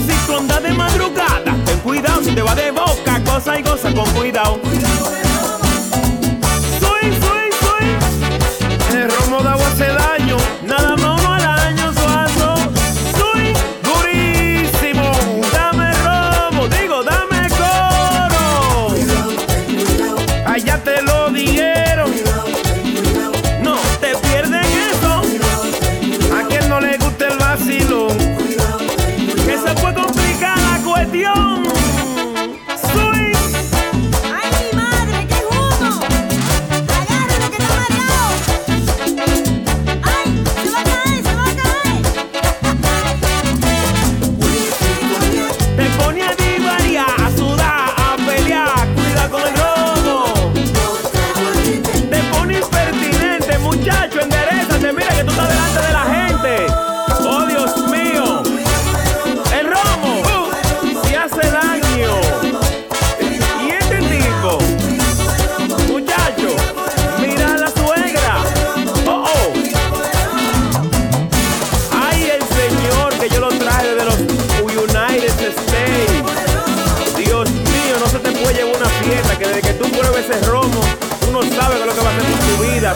Si 0.08 0.26
tú 0.26 0.38
andas 0.38 0.64
de 0.64 0.72
madrugada, 0.72 1.54
ten 1.66 1.80
cuidado 1.80 2.24
si 2.24 2.34
te 2.34 2.42
va 2.42 2.56
de 2.56 2.72
boca, 2.72 3.22
cosa 3.26 3.60
y 3.60 3.62
goza 3.62 3.94
con 3.94 4.10
cuidado. 4.12 4.62
Soy. 9.44 9.52
El 9.52 9.58
romo 9.58 9.76
de 9.76 10.01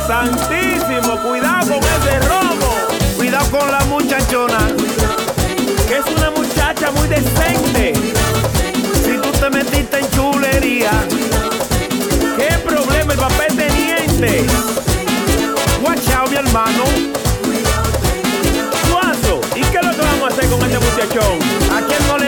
Santísimo, 0.07 1.17
cuidado 1.23 1.73
con 1.73 1.83
ese 1.83 2.19
romo. 2.27 2.69
Cuidado 3.17 3.49
con 3.49 3.71
la 3.71 3.79
muchachona. 3.85 4.59
Que 5.87 5.97
es 5.97 6.05
una 6.15 6.29
muchacha 6.29 6.91
muy 6.91 7.07
decente. 7.07 7.93
Si 9.03 9.17
tú 9.17 9.31
te 9.31 9.49
metiste 9.49 9.99
en 9.99 10.11
chulería. 10.11 10.91
¿Qué 12.37 12.55
problema 12.59 13.13
el 13.13 13.19
papel 13.19 13.57
teniente? 13.57 14.45
Watch 15.81 16.29
mi 16.29 16.35
hermano. 16.35 16.83
Suazo, 18.87 19.41
¿y 19.55 19.61
qué 19.61 19.79
lo 19.81 19.91
que 19.91 20.01
vamos 20.01 20.23
a 20.23 20.27
hacer 20.27 20.49
con 20.49 20.61
este 20.61 20.79
muchachón? 20.79 21.39
A 21.75 21.81
quien 21.81 22.07
no 22.07 22.17
le 22.19 22.24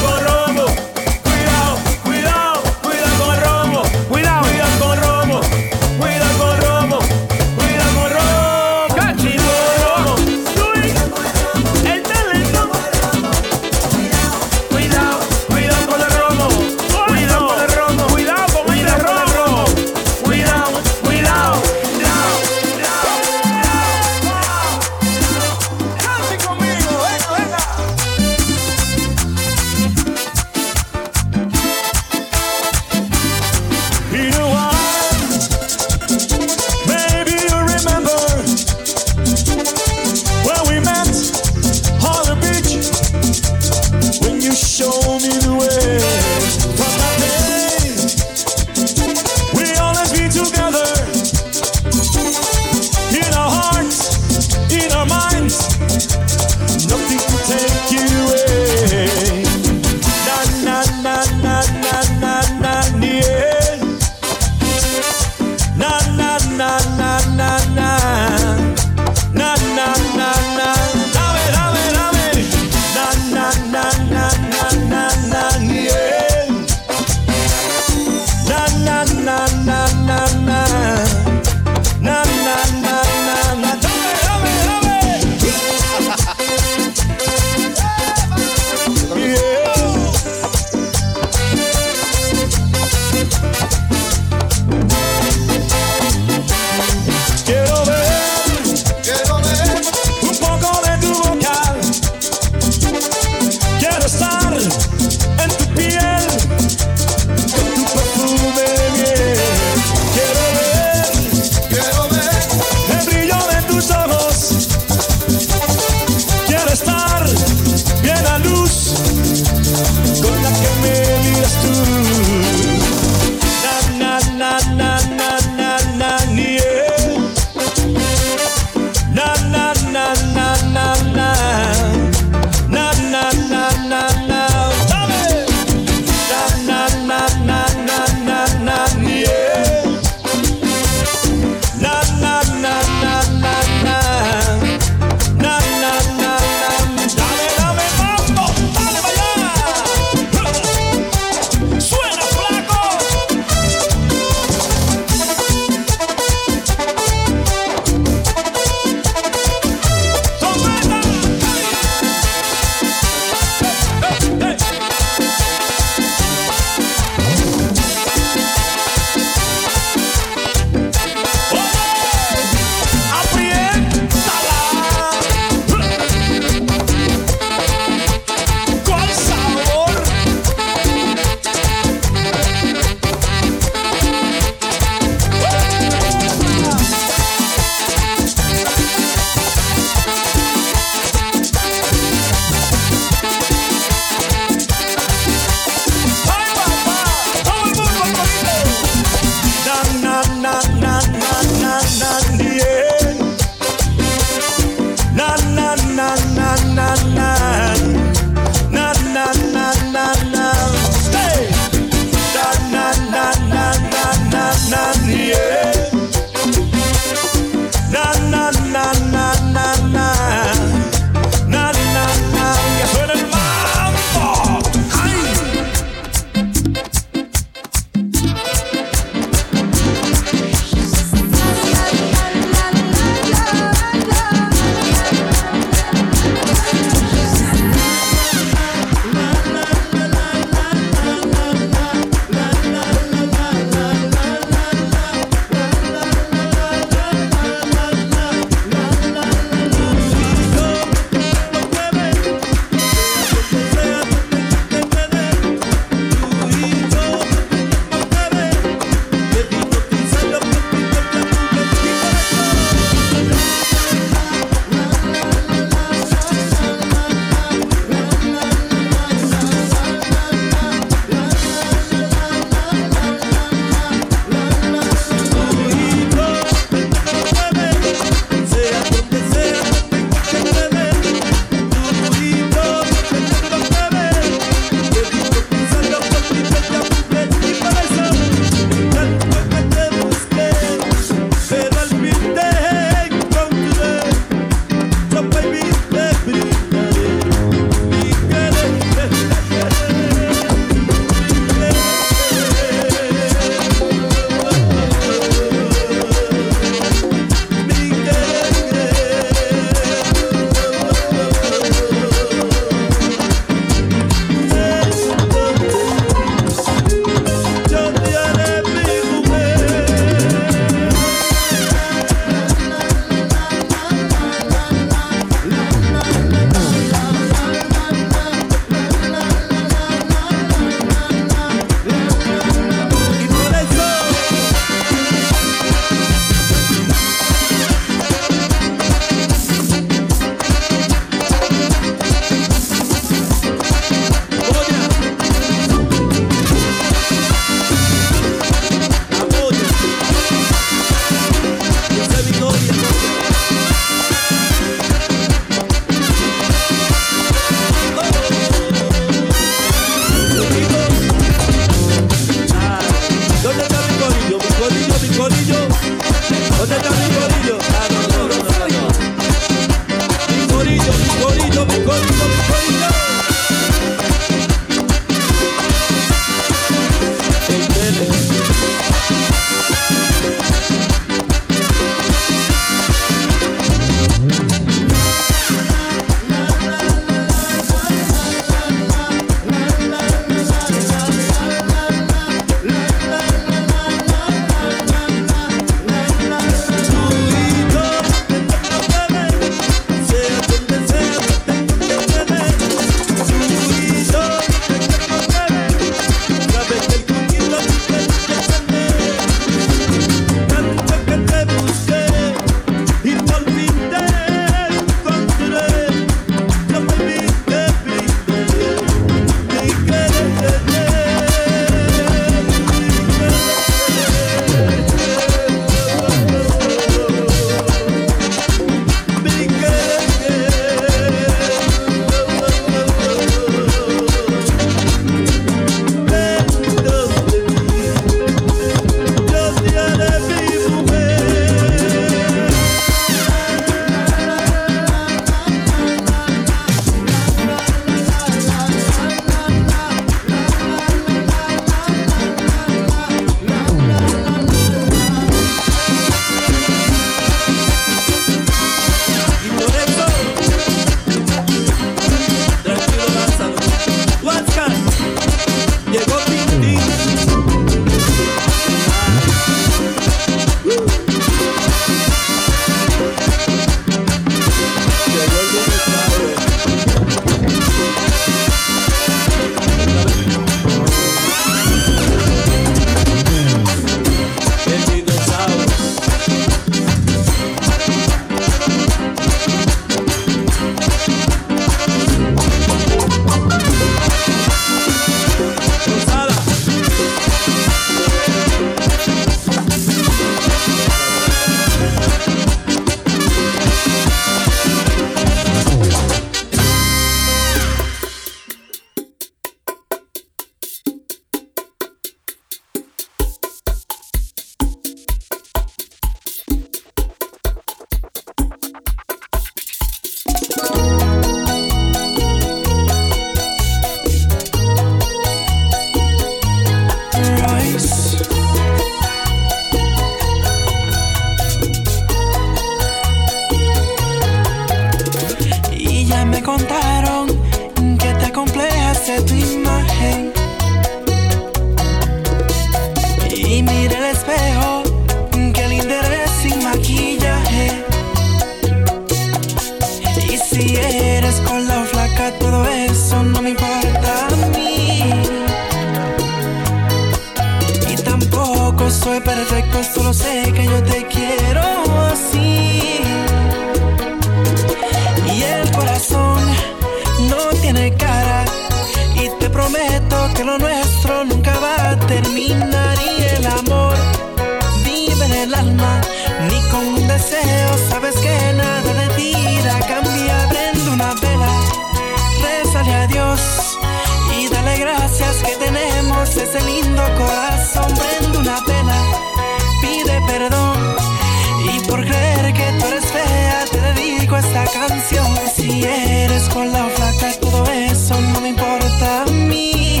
con 596.52 596.70
la 596.70 596.88
flaca, 596.88 597.32
todo 597.40 597.64
eso 597.72 598.20
no 598.20 598.40
me 598.40 598.50
importa 598.50 599.22
a 599.22 599.26
mí. 599.26 600.00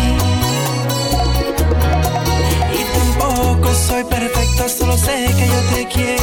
Y 2.78 2.84
tampoco 2.94 3.74
soy 3.74 4.04
perfecto, 4.04 4.68
solo 4.68 4.96
sé 4.96 5.26
que 5.36 5.46
yo 5.48 5.60
te 5.74 5.88
quiero. 5.88 6.21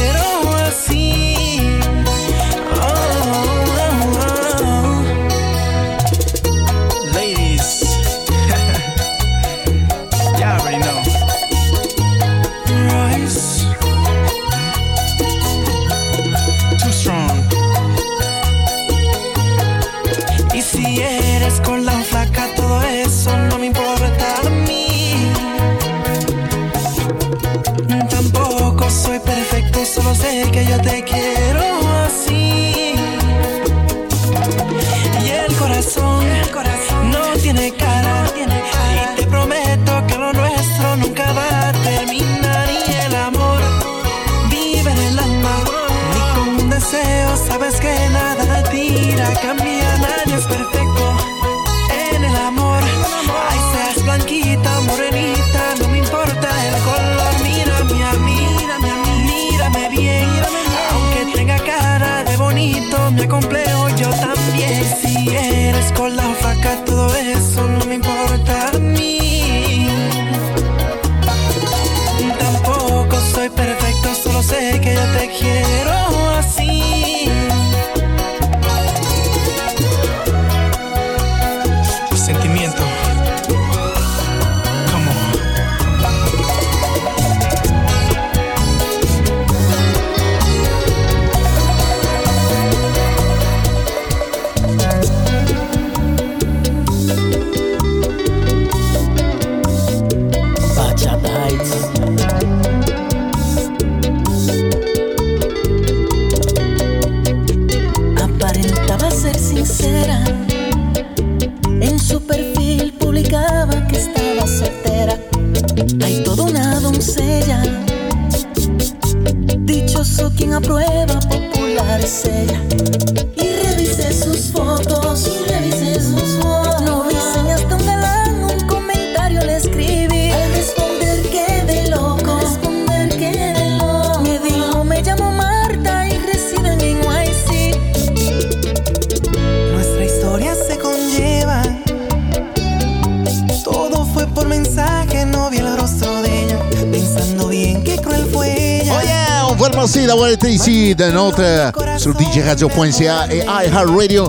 radio.ca 152.60 153.26
et 153.30 153.38
eh, 153.38 153.66
iHeartRadio. 153.66 154.28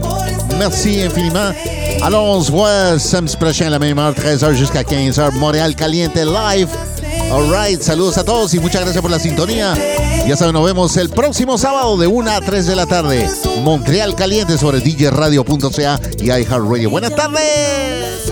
Merci 0.57 1.01
infiniment. 1.03 1.53
Alors, 2.01 2.23
on 2.23 2.41
se 2.41 2.51
voit 2.51 2.97
samedi 2.99 3.35
prochain 3.35 3.67
à 3.67 3.69
la 3.69 3.79
même 3.79 3.97
heure, 3.99 4.13
13h 4.13 4.53
jusqu'à 4.53 4.83
15h, 4.83 5.33
Montréal 5.33 5.75
Caliente 5.75 6.15
Live. 6.15 6.69
All 7.31 7.49
right, 7.51 7.81
saludos 7.81 8.17
a 8.17 8.23
todos 8.23 8.53
y 8.53 8.59
muchas 8.59 8.81
gracias 8.81 9.01
por 9.01 9.11
la 9.11 9.19
sintonía. 9.19 9.73
Ya 10.27 10.35
saben, 10.35 10.53
nos 10.53 10.65
vemos 10.65 10.95
el 10.97 11.09
próximo 11.09 11.57
sábado 11.57 11.97
de 11.97 12.07
1 12.07 12.31
a 12.31 12.41
3 12.41 12.67
de 12.67 12.75
la 12.75 12.85
tarde. 12.85 13.29
Montreal 13.63 14.15
Caliente 14.15 14.57
sobre 14.57 14.79
djradio.ca 14.79 15.99
y 16.19 16.25
iHeartRadio. 16.25 16.89
Buenas 16.89 17.15
tardes. 17.15 18.31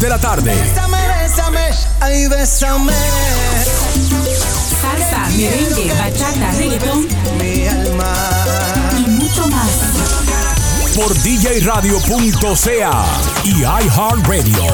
de 0.00 0.08
la 0.08 0.18
tarde. 0.18 0.54
Bésame, 0.54 0.98
bésame, 1.22 1.70
ay, 2.00 2.26
bésame. 2.26 2.92
Salsa, 4.80 5.28
merengue, 5.36 5.92
bachata, 5.98 6.50
reggaetón. 6.52 7.06
Mi 7.38 7.66
alma. 7.66 8.14
Y 8.96 9.10
mucho 9.10 9.46
más. 9.48 9.68
Por 10.94 11.14
djradio.ca 11.22 13.04
y 13.44 13.60
iHeartRadio. 13.60 14.64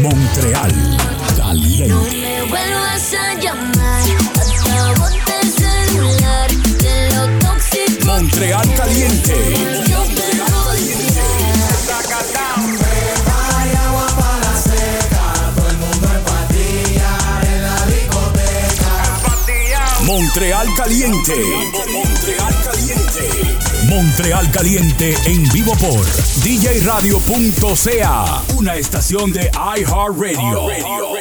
Montreal, 0.00 0.96
caliente. 1.36 1.88
No 1.88 2.02
me 2.02 2.42
vuelvas 2.44 3.14
a 3.14 3.34
llamar. 3.34 4.02
Hasta 5.02 5.42
celular. 5.58 6.50
Lo. 7.12 8.06
Montreal, 8.06 8.74
caliente. 8.74 9.87
Montreal 20.28 20.68
Caliente. 20.76 21.42
Montreal 21.90 22.54
Caliente. 22.62 23.56
Montreal 23.88 24.50
Caliente 24.50 25.14
en 25.24 25.48
vivo 25.48 25.72
por 25.76 26.04
djradio.ca, 26.44 28.42
una 28.58 28.76
estación 28.76 29.32
de 29.32 29.50
iHeartRadio. 29.50 31.17